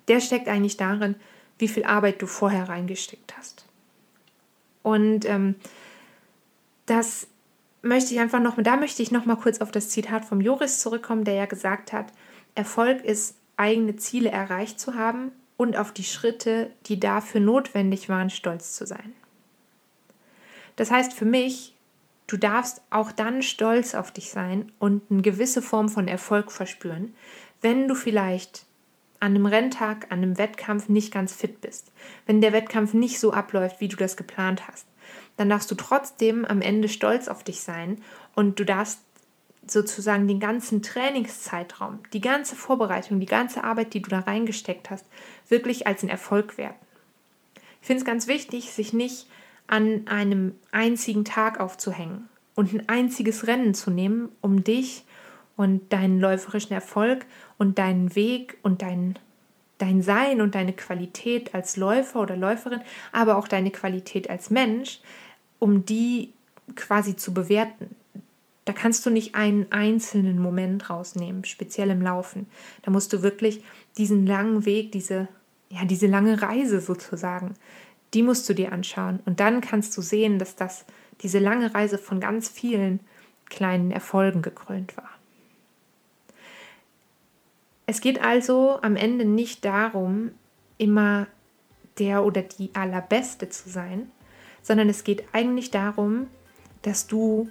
der 0.08 0.22
steckt 0.22 0.48
eigentlich 0.48 0.78
darin, 0.78 1.16
wie 1.58 1.68
viel 1.68 1.84
Arbeit 1.84 2.22
du 2.22 2.26
vorher 2.26 2.70
reingesteckt 2.70 3.38
hast. 3.38 3.66
Und 4.82 5.26
ähm, 5.26 5.56
das 6.90 7.28
möchte 7.82 8.14
ich 8.14 8.20
einfach 8.20 8.40
noch, 8.40 8.56
da 8.58 8.76
möchte 8.76 9.02
ich 9.02 9.12
noch 9.12 9.26
mal 9.26 9.36
kurz 9.36 9.62
auf 9.62 9.72
das 9.72 9.90
Zitat 9.90 10.26
vom 10.26 10.42
Joris 10.42 10.80
zurückkommen, 10.80 11.24
der 11.24 11.36
ja 11.36 11.46
gesagt 11.46 11.94
hat, 11.94 12.08
Erfolg 12.56 13.04
ist, 13.04 13.36
eigene 13.58 13.96
Ziele 13.96 14.30
erreicht 14.30 14.80
zu 14.80 14.96
haben 14.96 15.32
und 15.58 15.78
auf 15.78 15.92
die 15.92 16.04
Schritte, 16.04 16.72
die 16.86 17.00
dafür 17.00 17.42
notwendig 17.42 18.10
waren, 18.10 18.30
stolz 18.30 18.74
zu 18.74 18.86
sein. 18.86 19.14
Das 20.76 20.92
heißt 20.92 21.14
für 21.14 21.26
mich, 21.26 21.76
du 22.28 22.38
darfst 22.38 22.82
auch 22.90 23.12
dann 23.12 23.42
stolz 23.42 23.96
auf 23.96 24.12
dich 24.12 24.30
sein 24.30 24.72
und 24.80 25.04
eine 25.10 25.22
gewisse 25.22 25.62
Form 25.62 25.90
von 25.90 26.08
Erfolg 26.08 26.52
verspüren, 26.52 27.14
wenn 27.62 27.88
du 27.88 27.96
vielleicht 27.96 28.66
an 29.20 29.36
einem 29.36 29.46
Renntag, 29.46 30.06
an 30.10 30.20
einem 30.20 30.38
Wettkampf 30.38 30.88
nicht 30.88 31.14
ganz 31.14 31.34
fit 31.34 31.60
bist, 31.60 31.92
wenn 32.26 32.40
der 32.40 32.54
Wettkampf 32.54 32.94
nicht 32.94 33.20
so 33.20 33.34
abläuft, 33.34 33.82
wie 33.82 33.90
du 33.90 33.98
das 33.98 34.16
geplant 34.16 34.68
hast 34.68 34.86
dann 35.38 35.50
darfst 35.50 35.70
du 35.72 35.76
trotzdem 35.76 36.46
am 36.46 36.62
Ende 36.62 36.90
stolz 36.90 37.28
auf 37.28 37.44
dich 37.44 37.62
sein 37.62 38.02
und 38.36 38.60
du 38.60 38.66
darfst 38.66 39.00
sozusagen 39.68 40.28
den 40.28 40.40
ganzen 40.40 40.82
Trainingszeitraum, 40.82 42.00
die 42.14 42.22
ganze 42.22 42.56
Vorbereitung, 42.56 43.20
die 43.20 43.26
ganze 43.26 43.64
Arbeit, 43.64 43.94
die 43.94 44.02
du 44.02 44.10
da 44.10 44.20
reingesteckt 44.20 44.90
hast, 44.90 45.06
wirklich 45.48 45.88
als 45.88 46.02
einen 46.02 46.10
Erfolg 46.10 46.58
werten. 46.58 46.86
Ich 47.82 47.88
finde 47.88 48.02
es 48.02 48.06
ganz 48.06 48.28
wichtig, 48.28 48.72
sich 48.72 48.94
nicht 48.94 49.28
an 49.68 50.08
einem 50.08 50.56
einzigen 50.72 51.26
Tag 51.26 51.60
aufzuhängen 51.60 52.28
und 52.56 52.74
ein 52.74 52.90
einziges 52.90 53.48
Rennen 53.48 53.74
zu 53.74 53.92
nehmen, 53.92 54.30
um 54.42 54.64
dich 54.64 55.06
und 55.56 55.94
deinen 55.94 56.20
läuferischen 56.20 56.74
Erfolg 56.74 57.26
und 57.58 57.78
deinen 57.78 58.16
Weg 58.16 58.58
und 58.64 58.82
dein, 58.82 59.20
dein 59.80 60.02
Sein 60.04 60.42
und 60.42 60.56
deine 60.56 60.74
Qualität 60.74 61.56
als 61.56 61.76
Läufer 61.76 62.22
oder 62.22 62.38
Läuferin, 62.38 62.82
aber 63.12 63.38
auch 63.38 63.48
deine 63.48 63.72
Qualität 63.72 64.30
als 64.30 64.52
Mensch 64.52 65.00
um 65.60 65.86
die 65.86 66.34
quasi 66.76 67.16
zu 67.16 67.34
bewerten. 67.34 67.96
Da 68.66 68.74
kannst 68.74 69.06
du 69.06 69.10
nicht 69.10 69.36
einen 69.36 69.72
einzelnen 69.72 70.40
Moment 70.40 70.90
rausnehmen, 70.90 71.44
speziell 71.44 71.90
im 71.90 72.02
Laufen. 72.02 72.48
Da 72.84 72.92
musst 72.92 73.12
du 73.14 73.22
wirklich 73.22 73.64
diesen 73.98 74.26
langen 74.26 74.66
Weg, 74.66 74.92
diese, 74.92 75.28
ja, 75.70 75.86
diese 75.86 76.08
lange 76.08 76.42
Reise 76.42 76.80
sozusagen, 76.80 77.56
die 78.14 78.24
musst 78.24 78.48
du 78.48 78.54
dir 78.54 78.72
anschauen. 78.72 79.20
Und 79.26 79.40
dann 79.40 79.62
kannst 79.62 79.96
du 79.98 80.02
sehen, 80.02 80.40
dass 80.40 80.56
das, 80.56 80.86
diese 81.22 81.40
lange 81.40 81.74
Reise 81.74 81.98
von 81.98 82.20
ganz 82.20 82.48
vielen 82.50 83.00
kleinen 83.50 83.92
Erfolgen 83.92 84.42
gekrönt 84.42 84.96
war. 84.98 85.10
Es 87.90 88.02
geht 88.02 88.22
also 88.22 88.78
am 88.84 88.96
Ende 88.96 89.26
nicht 89.26 89.66
darum, 89.66 90.30
immer 90.78 91.26
der 91.98 92.24
oder 92.24 92.44
die 92.44 92.70
allerbeste 92.76 93.50
zu 93.50 93.68
sein, 93.68 94.12
sondern 94.62 94.90
es 94.90 95.04
geht 95.04 95.24
eigentlich 95.32 95.72
darum, 95.72 96.28
dass 96.84 97.08
du 97.08 97.50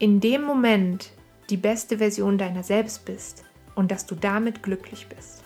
in 0.00 0.18
dem 0.18 0.42
Moment 0.42 1.12
die 1.50 1.56
beste 1.56 1.98
Version 1.98 2.36
deiner 2.36 2.64
selbst 2.64 3.04
bist 3.04 3.44
und 3.76 3.92
dass 3.92 4.06
du 4.06 4.16
damit 4.16 4.64
glücklich 4.64 5.06
bist. 5.06 5.44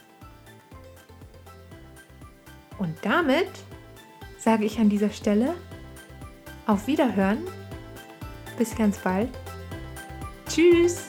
Und 2.79 2.97
damit 3.03 3.51
sage 4.39 4.65
ich 4.65 4.79
an 4.79 4.89
dieser 4.89 5.11
Stelle 5.11 5.55
auf 6.67 6.87
Wiederhören. 6.87 7.47
Bis 8.57 8.75
ganz 8.75 8.97
bald. 9.01 9.29
Tschüss. 10.49 11.09